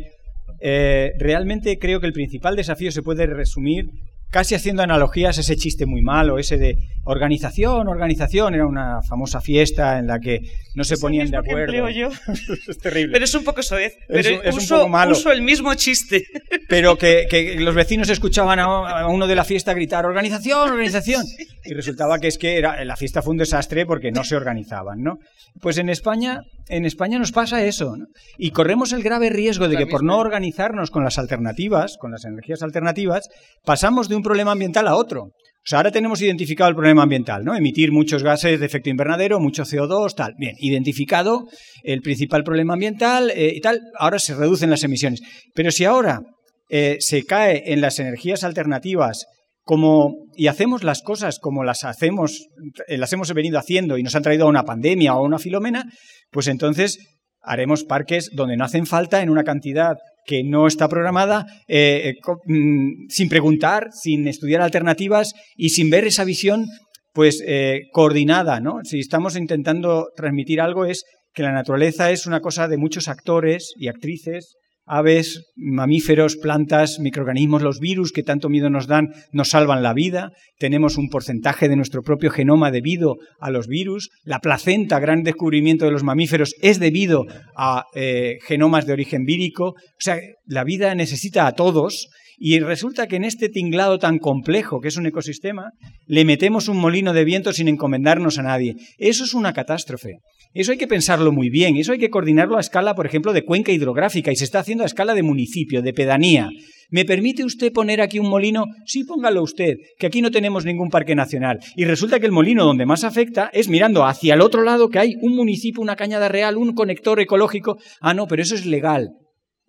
eh, 0.59 1.13
realmente 1.17 1.79
creo 1.79 1.99
que 1.99 2.07
el 2.07 2.13
principal 2.13 2.55
desafío 2.55 2.91
se 2.91 3.01
puede 3.01 3.25
resumir 3.25 3.85
casi 4.31 4.55
haciendo 4.55 4.81
analogías 4.81 5.37
ese 5.37 5.55
chiste 5.55 5.85
muy 5.85 6.01
malo, 6.01 6.39
ese 6.39 6.57
de 6.57 6.77
organización, 7.03 7.87
organización, 7.87 8.53
era 8.53 8.65
una 8.65 9.01
famosa 9.01 9.41
fiesta 9.41 9.99
en 9.99 10.07
la 10.07 10.19
que 10.19 10.39
no 10.75 10.83
se 10.83 10.97
ponían 10.97 11.29
de 11.29 11.37
acuerdo. 11.37 11.89
yo. 11.89 12.09
es 12.67 12.77
terrible. 12.77 13.13
Pero 13.13 13.25
es 13.25 13.35
un 13.35 13.43
poco 13.43 13.61
soez. 13.61 13.97
Pero 14.07 14.41
es, 14.41 14.55
uso, 14.55 14.75
un 14.75 14.81
poco 14.81 14.89
malo. 14.89 15.11
uso 15.11 15.31
el 15.31 15.41
mismo 15.41 15.73
chiste. 15.75 16.25
Pero 16.69 16.97
que, 16.97 17.55
los 17.59 17.75
vecinos 17.75 18.09
escuchaban 18.09 18.59
a, 18.59 19.07
uno 19.07 19.27
de 19.27 19.35
la 19.35 19.43
fiesta 19.43 19.73
gritar 19.73 20.05
organización, 20.05 20.71
organización. 20.71 21.25
Y 21.63 21.75
resultaba 21.75 22.17
que 22.17 22.27
es 22.27 22.39
que 22.39 22.57
era, 22.57 22.83
la 22.83 22.95
fiesta 22.95 23.21
fue 23.21 23.33
un 23.33 23.37
desastre 23.37 23.85
porque 23.85 24.11
no 24.11 24.23
se 24.23 24.35
organizaban, 24.35 25.03
¿no? 25.03 25.19
Pues 25.61 25.77
en 25.77 25.89
España, 25.89 26.41
en 26.69 26.85
España 26.85 27.19
nos 27.19 27.31
pasa 27.31 27.63
eso, 27.63 27.95
¿no? 27.95 28.07
Y 28.35 28.49
corremos 28.49 28.93
el 28.93 29.03
grave 29.03 29.29
riesgo 29.29 29.67
de 29.67 29.77
que 29.77 29.85
por 29.85 30.03
no 30.03 30.17
organizarnos 30.17 30.89
con 30.89 31.03
las 31.03 31.19
alternativas, 31.19 31.97
con 31.99 32.11
las 32.11 32.25
energías 32.25 32.63
alternativas, 32.63 33.29
pasamos 33.63 34.09
de 34.09 34.15
un 34.15 34.20
problema 34.23 34.51
ambiental 34.51 34.87
a 34.87 34.95
otro. 34.95 35.29
O 35.63 35.63
sea, 35.63 35.77
ahora 35.77 35.91
tenemos 35.91 36.19
identificado 36.21 36.69
el 36.69 36.75
problema 36.75 37.03
ambiental, 37.03 37.43
¿no? 37.43 37.55
Emitir 37.55 37.91
muchos 37.91 38.23
gases 38.23 38.59
de 38.59 38.65
efecto 38.65 38.89
invernadero, 38.89 39.39
mucho 39.39 39.63
CO2, 39.63 40.15
tal. 40.15 40.33
Bien, 40.39 40.55
identificado 40.59 41.47
el 41.83 42.01
principal 42.01 42.43
problema 42.43 42.73
ambiental 42.73 43.29
eh, 43.29 43.53
y 43.55 43.61
tal, 43.61 43.79
ahora 43.99 44.17
se 44.17 44.33
reducen 44.33 44.71
las 44.71 44.83
emisiones. 44.83 45.21
Pero 45.53 45.69
si 45.69 45.85
ahora 45.85 46.21
eh, 46.67 46.97
se 46.99 47.25
cae 47.25 47.73
en 47.73 47.81
las 47.81 47.99
energías 47.99 48.43
alternativas 48.43 49.27
como, 49.63 50.15
y 50.35 50.47
hacemos 50.47 50.83
las 50.83 51.03
cosas 51.03 51.37
como 51.37 51.63
las 51.63 51.83
hacemos, 51.83 52.47
eh, 52.87 52.97
las 52.97 53.13
hemos 53.13 53.31
venido 53.31 53.59
haciendo 53.59 53.99
y 53.99 54.03
nos 54.03 54.15
han 54.15 54.23
traído 54.23 54.45
a 54.45 54.49
una 54.49 54.63
pandemia 54.63 55.13
o 55.13 55.19
a 55.19 55.27
una 55.27 55.37
filomena, 55.37 55.85
pues 56.31 56.47
entonces 56.47 56.97
haremos 57.41 57.83
parques 57.83 58.31
donde 58.33 58.57
no 58.57 58.65
hacen 58.65 58.87
falta 58.87 59.21
en 59.21 59.29
una 59.29 59.43
cantidad 59.43 59.97
que 60.25 60.43
no 60.43 60.67
está 60.67 60.87
programada, 60.87 61.45
eh, 61.67 62.13
eh, 62.13 62.31
mm, 62.45 63.07
sin 63.09 63.29
preguntar, 63.29 63.89
sin 63.91 64.27
estudiar 64.27 64.61
alternativas 64.61 65.33
y 65.55 65.69
sin 65.69 65.89
ver 65.89 66.05
esa 66.05 66.23
visión 66.23 66.65
pues 67.13 67.43
eh, 67.45 67.81
coordinada. 67.91 68.59
¿no? 68.59 68.79
Si 68.83 68.99
estamos 68.99 69.35
intentando 69.35 70.09
transmitir 70.15 70.61
algo 70.61 70.85
es 70.85 71.03
que 71.33 71.43
la 71.43 71.51
naturaleza 71.51 72.11
es 72.11 72.25
una 72.25 72.41
cosa 72.41 72.67
de 72.67 72.77
muchos 72.77 73.07
actores 73.07 73.73
y 73.77 73.87
actrices 73.87 74.55
aves, 74.91 75.53
mamíferos, 75.55 76.35
plantas, 76.35 76.99
microorganismos, 76.99 77.61
los 77.61 77.79
virus 77.79 78.11
que 78.11 78.23
tanto 78.23 78.49
miedo 78.49 78.69
nos 78.69 78.87
dan, 78.87 79.13
nos 79.31 79.51
salvan 79.51 79.83
la 79.83 79.93
vida. 79.93 80.33
Tenemos 80.59 80.97
un 80.97 81.07
porcentaje 81.07 81.69
de 81.69 81.77
nuestro 81.77 82.03
propio 82.03 82.29
genoma 82.29 82.71
debido 82.71 83.15
a 83.39 83.51
los 83.51 83.67
virus. 83.67 84.09
La 84.25 84.39
placenta, 84.39 84.99
gran 84.99 85.23
descubrimiento 85.23 85.85
de 85.85 85.91
los 85.91 86.03
mamíferos, 86.03 86.55
es 86.61 86.77
debido 86.81 87.25
a 87.55 87.85
eh, 87.95 88.39
genomas 88.45 88.85
de 88.85 88.91
origen 88.91 89.23
vírico. 89.23 89.67
O 89.69 89.75
sea, 89.99 90.19
la 90.45 90.65
vida 90.65 90.93
necesita 90.93 91.47
a 91.47 91.53
todos. 91.53 92.09
Y 92.43 92.59
resulta 92.59 93.05
que 93.05 93.17
en 93.17 93.23
este 93.23 93.49
tinglado 93.49 93.99
tan 93.99 94.17
complejo 94.17 94.79
que 94.81 94.87
es 94.87 94.97
un 94.97 95.05
ecosistema, 95.05 95.73
le 96.07 96.25
metemos 96.25 96.69
un 96.69 96.77
molino 96.77 97.13
de 97.13 97.23
viento 97.23 97.53
sin 97.53 97.67
encomendarnos 97.67 98.39
a 98.39 98.41
nadie. 98.41 98.77
Eso 98.97 99.25
es 99.25 99.35
una 99.35 99.53
catástrofe. 99.53 100.15
Eso 100.51 100.71
hay 100.71 100.79
que 100.79 100.87
pensarlo 100.87 101.31
muy 101.31 101.51
bien, 101.51 101.77
eso 101.77 101.91
hay 101.91 101.99
que 101.99 102.09
coordinarlo 102.09 102.57
a 102.57 102.61
escala, 102.61 102.95
por 102.95 103.05
ejemplo, 103.05 103.31
de 103.31 103.45
cuenca 103.45 103.71
hidrográfica 103.71 104.31
y 104.31 104.35
se 104.35 104.45
está 104.45 104.57
haciendo 104.57 104.83
a 104.83 104.87
escala 104.87 105.13
de 105.13 105.21
municipio, 105.21 105.83
de 105.83 105.93
pedanía. 105.93 106.49
¿Me 106.89 107.05
permite 107.05 107.45
usted 107.45 107.71
poner 107.71 108.01
aquí 108.01 108.17
un 108.17 108.27
molino? 108.27 108.65
Sí, 108.87 109.03
póngalo 109.03 109.43
usted, 109.43 109.75
que 109.99 110.07
aquí 110.07 110.23
no 110.23 110.31
tenemos 110.31 110.65
ningún 110.65 110.89
parque 110.89 111.13
nacional. 111.13 111.59
Y 111.75 111.85
resulta 111.85 112.19
que 112.19 112.25
el 112.25 112.31
molino 112.31 112.65
donde 112.65 112.87
más 112.87 113.03
afecta 113.03 113.51
es 113.53 113.69
mirando 113.69 114.03
hacia 114.03 114.33
el 114.33 114.41
otro 114.41 114.63
lado 114.63 114.89
que 114.89 114.97
hay 114.97 115.13
un 115.21 115.35
municipio, 115.35 115.79
una 115.79 115.95
cañada 115.95 116.27
real, 116.27 116.57
un 116.57 116.73
conector 116.73 117.19
ecológico. 117.19 117.77
Ah, 117.99 118.15
no, 118.15 118.25
pero 118.25 118.41
eso 118.41 118.55
es 118.55 118.65
legal. 118.65 119.11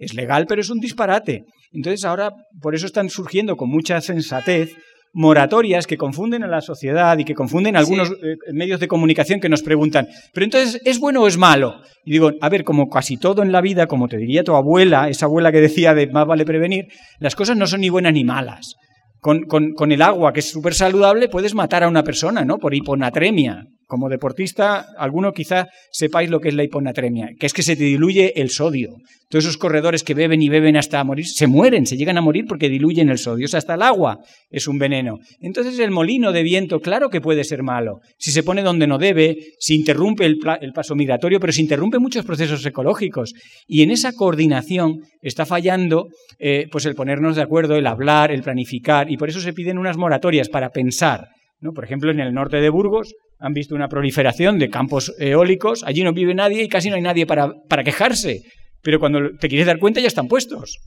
Es 0.02 0.14
legal, 0.14 0.46
pero 0.48 0.60
es 0.60 0.68
un 0.68 0.80
disparate. 0.80 1.44
Entonces 1.72 2.04
ahora, 2.04 2.32
por 2.60 2.74
eso 2.74 2.86
están 2.86 3.08
surgiendo 3.08 3.56
con 3.56 3.70
mucha 3.70 4.00
sensatez 4.00 4.72
moratorias 5.14 5.86
que 5.86 5.96
confunden 5.96 6.42
a 6.42 6.48
la 6.48 6.60
sociedad 6.60 7.16
y 7.18 7.24
que 7.24 7.34
confunden 7.34 7.76
a 7.76 7.78
algunos 7.78 8.10
eh, 8.10 8.36
medios 8.52 8.80
de 8.80 8.88
comunicación 8.88 9.40
que 9.40 9.48
nos 9.48 9.62
preguntan, 9.62 10.08
pero 10.32 10.44
entonces, 10.44 10.80
¿es 10.84 10.98
bueno 10.98 11.22
o 11.22 11.28
es 11.28 11.36
malo? 11.36 11.82
Y 12.04 12.12
digo, 12.12 12.32
a 12.40 12.48
ver, 12.48 12.64
como 12.64 12.88
casi 12.88 13.16
todo 13.16 13.42
en 13.42 13.52
la 13.52 13.60
vida, 13.60 13.86
como 13.86 14.08
te 14.08 14.16
diría 14.16 14.42
tu 14.42 14.56
abuela, 14.56 15.08
esa 15.08 15.26
abuela 15.26 15.52
que 15.52 15.60
decía 15.60 15.94
de 15.94 16.06
más 16.08 16.26
vale 16.26 16.44
prevenir, 16.44 16.86
las 17.20 17.36
cosas 17.36 17.56
no 17.56 17.66
son 17.66 17.82
ni 17.82 17.90
buenas 17.90 18.12
ni 18.12 18.24
malas. 18.24 18.74
Con, 19.20 19.44
con 19.44 19.92
el 19.92 20.02
agua, 20.02 20.32
que 20.32 20.40
es 20.40 20.50
súper 20.50 20.74
saludable, 20.74 21.28
puedes 21.28 21.54
matar 21.54 21.84
a 21.84 21.88
una 21.88 22.02
persona, 22.02 22.44
¿no? 22.44 22.58
Por 22.58 22.74
hiponatremia. 22.74 23.66
Como 23.92 24.08
deportista, 24.08 24.86
alguno 24.96 25.32
quizá 25.32 25.68
sepáis 25.90 26.30
lo 26.30 26.40
que 26.40 26.48
es 26.48 26.54
la 26.54 26.64
hiponatremia, 26.64 27.32
que 27.38 27.44
es 27.44 27.52
que 27.52 27.62
se 27.62 27.76
te 27.76 27.84
diluye 27.84 28.40
el 28.40 28.48
sodio. 28.48 28.96
Todos 29.28 29.44
esos 29.44 29.58
corredores 29.58 30.02
que 30.02 30.14
beben 30.14 30.40
y 30.40 30.48
beben 30.48 30.78
hasta 30.78 31.04
morir, 31.04 31.26
se 31.26 31.46
mueren, 31.46 31.84
se 31.84 31.98
llegan 31.98 32.16
a 32.16 32.22
morir 32.22 32.46
porque 32.48 32.70
diluyen 32.70 33.10
el 33.10 33.18
sodio. 33.18 33.44
O 33.44 33.48
sea, 33.48 33.58
hasta 33.58 33.74
el 33.74 33.82
agua 33.82 34.20
es 34.48 34.66
un 34.66 34.78
veneno. 34.78 35.18
Entonces 35.42 35.78
el 35.78 35.90
molino 35.90 36.32
de 36.32 36.42
viento, 36.42 36.80
claro 36.80 37.10
que 37.10 37.20
puede 37.20 37.44
ser 37.44 37.62
malo. 37.62 38.00
Si 38.16 38.30
se 38.30 38.42
pone 38.42 38.62
donde 38.62 38.86
no 38.86 38.96
debe, 38.96 39.36
si 39.58 39.74
interrumpe 39.74 40.24
el, 40.24 40.38
paso 40.72 40.94
migratorio, 40.94 41.38
pero 41.38 41.52
se 41.52 41.60
interrumpe 41.60 41.98
muchos 41.98 42.24
procesos 42.24 42.64
ecológicos. 42.64 43.34
Y 43.66 43.82
en 43.82 43.90
esa 43.90 44.14
coordinación 44.14 45.00
está 45.20 45.44
fallando 45.44 46.06
eh, 46.38 46.66
pues 46.72 46.86
el 46.86 46.94
ponernos 46.94 47.36
de 47.36 47.42
acuerdo, 47.42 47.76
el 47.76 47.86
hablar, 47.86 48.32
el 48.32 48.42
planificar, 48.42 49.10
y 49.10 49.18
por 49.18 49.28
eso 49.28 49.40
se 49.42 49.52
piden 49.52 49.76
unas 49.76 49.98
moratorias 49.98 50.48
para 50.48 50.70
pensar. 50.70 51.28
¿no? 51.62 51.72
Por 51.72 51.84
ejemplo, 51.84 52.10
en 52.10 52.20
el 52.20 52.34
norte 52.34 52.58
de 52.58 52.70
Burgos 52.70 53.14
han 53.42 53.52
visto 53.52 53.74
una 53.74 53.88
proliferación 53.88 54.58
de 54.58 54.70
campos 54.70 55.12
eólicos, 55.18 55.82
allí 55.84 56.04
no 56.04 56.12
vive 56.12 56.34
nadie 56.34 56.62
y 56.62 56.68
casi 56.68 56.88
no 56.88 56.96
hay 56.96 57.02
nadie 57.02 57.26
para, 57.26 57.52
para 57.68 57.84
quejarse, 57.84 58.42
pero 58.82 59.00
cuando 59.00 59.18
te 59.38 59.48
quieres 59.48 59.66
dar 59.66 59.78
cuenta 59.78 60.00
ya 60.00 60.06
están 60.06 60.28
puestos. 60.28 60.78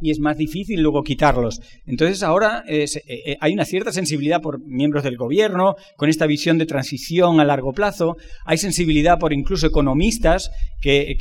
Y 0.00 0.10
es 0.10 0.18
más 0.18 0.36
difícil 0.36 0.80
luego 0.80 1.04
quitarlos. 1.04 1.60
Entonces 1.86 2.24
ahora 2.24 2.64
eh, 2.66 2.86
eh, 3.06 3.36
hay 3.40 3.52
una 3.52 3.64
cierta 3.64 3.92
sensibilidad 3.92 4.40
por 4.40 4.58
miembros 4.60 5.04
del 5.04 5.16
gobierno, 5.16 5.76
con 5.96 6.08
esta 6.08 6.26
visión 6.26 6.58
de 6.58 6.66
transición 6.66 7.38
a 7.38 7.44
largo 7.44 7.72
plazo, 7.72 8.16
hay 8.44 8.58
sensibilidad 8.58 9.18
por 9.18 9.32
incluso 9.32 9.68
economistas 9.68 10.50
que 10.80 11.14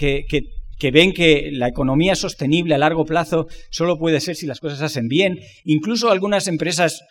ven 0.90 1.14
que 1.14 1.50
la 1.52 1.68
economía 1.68 2.16
sostenible 2.16 2.74
a 2.74 2.80
largo 2.80 3.06
plazo 3.06 3.46
solo 3.70 4.00
puede 4.00 4.20
ser 4.20 4.36
si 4.36 4.48
las 4.48 4.60
cosas 4.60 4.82
hacen 4.82 5.08
bien. 5.08 5.38
Incluso 5.66 6.10
algunas 6.10 6.48
empresas, 6.48 7.02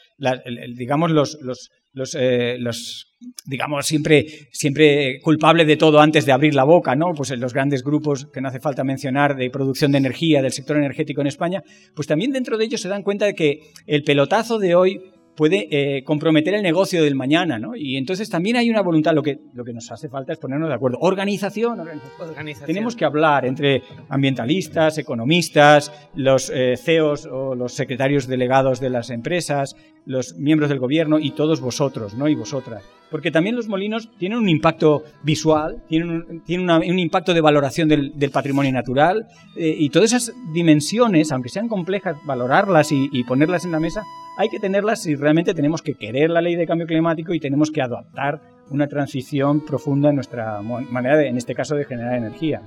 digamos, 0.76 1.12
los, 1.12 1.38
eh, 2.14 2.56
los, 2.58 3.16
digamos, 3.46 3.86
siempre, 3.86 4.26
siempre 4.50 5.20
culpables 5.22 5.66
de 5.66 5.76
todo 5.76 6.00
antes 6.00 6.26
de 6.26 6.32
abrir 6.32 6.54
la 6.54 6.64
boca, 6.64 6.96
¿no? 6.96 7.12
Pues 7.14 7.30
en 7.30 7.40
los 7.40 7.52
grandes 7.52 7.84
grupos 7.84 8.26
que 8.32 8.40
no 8.40 8.48
hace 8.48 8.60
falta 8.60 8.82
mencionar 8.82 9.36
de 9.36 9.50
producción 9.50 9.92
de 9.92 9.98
energía 9.98 10.42
del 10.42 10.52
sector 10.52 10.76
energético 10.76 11.20
en 11.20 11.26
España, 11.26 11.62
pues 11.94 12.08
también 12.08 12.32
dentro 12.32 12.58
de 12.58 12.64
ellos 12.64 12.80
se 12.80 12.88
dan 12.88 13.02
cuenta 13.02 13.26
de 13.26 13.34
que 13.34 13.60
el 13.86 14.02
pelotazo 14.02 14.58
de 14.58 14.74
hoy 14.74 15.00
puede 15.40 15.68
eh, 15.70 16.04
comprometer 16.04 16.52
el 16.52 16.62
negocio 16.62 17.02
del 17.02 17.14
mañana, 17.14 17.58
¿no? 17.58 17.74
Y 17.74 17.96
entonces 17.96 18.28
también 18.28 18.56
hay 18.56 18.68
una 18.68 18.82
voluntad, 18.82 19.14
lo 19.14 19.22
que, 19.22 19.38
lo 19.54 19.64
que 19.64 19.72
nos 19.72 19.90
hace 19.90 20.10
falta 20.10 20.34
es 20.34 20.38
ponernos 20.38 20.68
de 20.68 20.74
acuerdo. 20.74 20.98
Organización, 21.00 21.80
organización. 21.80 22.66
Tenemos 22.66 22.94
que 22.94 23.06
hablar 23.06 23.46
entre 23.46 23.82
ambientalistas, 24.10 24.98
economistas, 24.98 26.10
los 26.14 26.52
eh, 26.54 26.74
CEOs 26.76 27.24
o 27.24 27.54
los 27.54 27.72
secretarios 27.72 28.26
delegados 28.26 28.80
de 28.80 28.90
las 28.90 29.08
empresas, 29.08 29.76
los 30.10 30.34
miembros 30.34 30.68
del 30.68 30.78
gobierno 30.78 31.18
y 31.18 31.30
todos 31.30 31.60
vosotros, 31.60 32.14
¿no? 32.14 32.28
Y 32.28 32.34
vosotras. 32.34 32.82
Porque 33.10 33.30
también 33.30 33.56
los 33.56 33.68
molinos 33.68 34.10
tienen 34.18 34.38
un 34.38 34.48
impacto 34.48 35.04
visual, 35.22 35.82
tienen 35.88 36.10
un, 36.10 36.40
tienen 36.44 36.68
un 36.68 36.98
impacto 36.98 37.32
de 37.32 37.40
valoración 37.40 37.88
del, 37.88 38.12
patrimonio 38.32 38.72
natural 38.72 39.26
eh, 39.56 39.74
y 39.78 39.88
todas 39.90 40.12
esas 40.12 40.34
dimensiones, 40.52 41.32
aunque 41.32 41.48
sean 41.48 41.68
complejas, 41.68 42.16
valorarlas 42.24 42.92
y, 42.92 43.08
y 43.12 43.24
ponerlas 43.24 43.64
en 43.64 43.72
la 43.72 43.80
mesa, 43.80 44.02
hay 44.36 44.48
que 44.48 44.58
tenerlas 44.58 45.02
si 45.02 45.14
realmente 45.14 45.54
tenemos 45.54 45.82
que 45.82 45.94
querer 45.94 46.30
la 46.30 46.40
ley 46.40 46.56
de 46.56 46.66
cambio 46.66 46.86
climático 46.86 47.34
y 47.34 47.40
tenemos 47.40 47.70
que 47.70 47.82
adaptar 47.82 48.40
una 48.70 48.86
transición 48.86 49.64
profunda 49.64 50.10
en 50.10 50.14
nuestra 50.14 50.62
manera, 50.62 51.16
de, 51.16 51.28
en 51.28 51.36
este 51.36 51.54
caso, 51.54 51.74
de 51.74 51.84
generar 51.84 52.14
energía. 52.14 52.62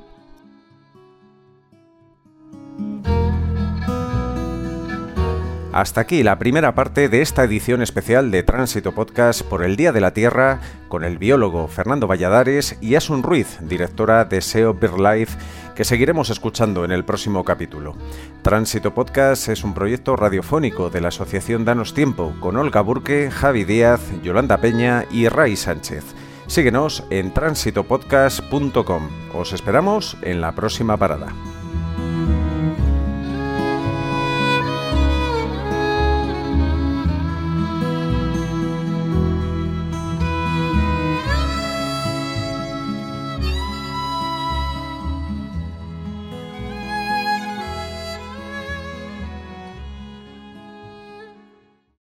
Hasta 5.74 6.02
aquí 6.02 6.22
la 6.22 6.38
primera 6.38 6.76
parte 6.76 7.10
de 7.10 7.24
esta 7.24 7.44
edición 7.44 7.82
especial 7.82 8.30
de 8.30 8.44
Tránsito 8.44 8.92
Podcast 8.92 9.42
por 9.42 9.64
el 9.64 9.76
Día 9.76 9.92
de 9.92 10.02
la 10.02 10.14
Tierra 10.14 10.62
con 10.88 11.04
el 11.04 11.18
biólogo 11.18 11.68
Fernando 11.68 12.06
Valladares 12.06 12.78
y 12.80 12.94
Asun 12.94 13.24
Ruiz, 13.24 13.58
directora 13.60 14.24
de 14.26 14.42
SEO 14.42 14.76
BirdLife, 14.76 15.36
que 15.74 15.84
seguiremos 15.84 16.30
escuchando 16.30 16.86
en 16.86 16.92
el 16.92 17.04
próximo 17.04 17.44
capítulo. 17.44 17.96
Tránsito 18.44 18.94
Podcast 18.94 19.50
es 19.50 19.64
un 19.64 19.74
proyecto 19.74 20.16
radiofónico 20.16 20.92
de 20.92 21.02
la 21.02 21.08
Asociación 21.08 21.66
Danos 21.66 21.96
Tiempo 21.96 22.36
con 22.40 22.56
Olga 22.58 22.82
Burque, 22.82 23.32
Javi 23.32 23.64
Díaz, 23.64 24.00
Yolanda 24.22 24.58
Peña 24.60 25.06
y 25.10 25.28
Ray 25.28 25.56
Sánchez. 25.56 26.04
Síguenos 26.46 27.04
en 27.10 27.34
tránsitopodcast.com. 27.34 29.10
Os 29.34 29.54
esperamos 29.54 30.18
en 30.22 30.40
la 30.40 30.52
próxima 30.52 30.98
parada. 30.98 31.34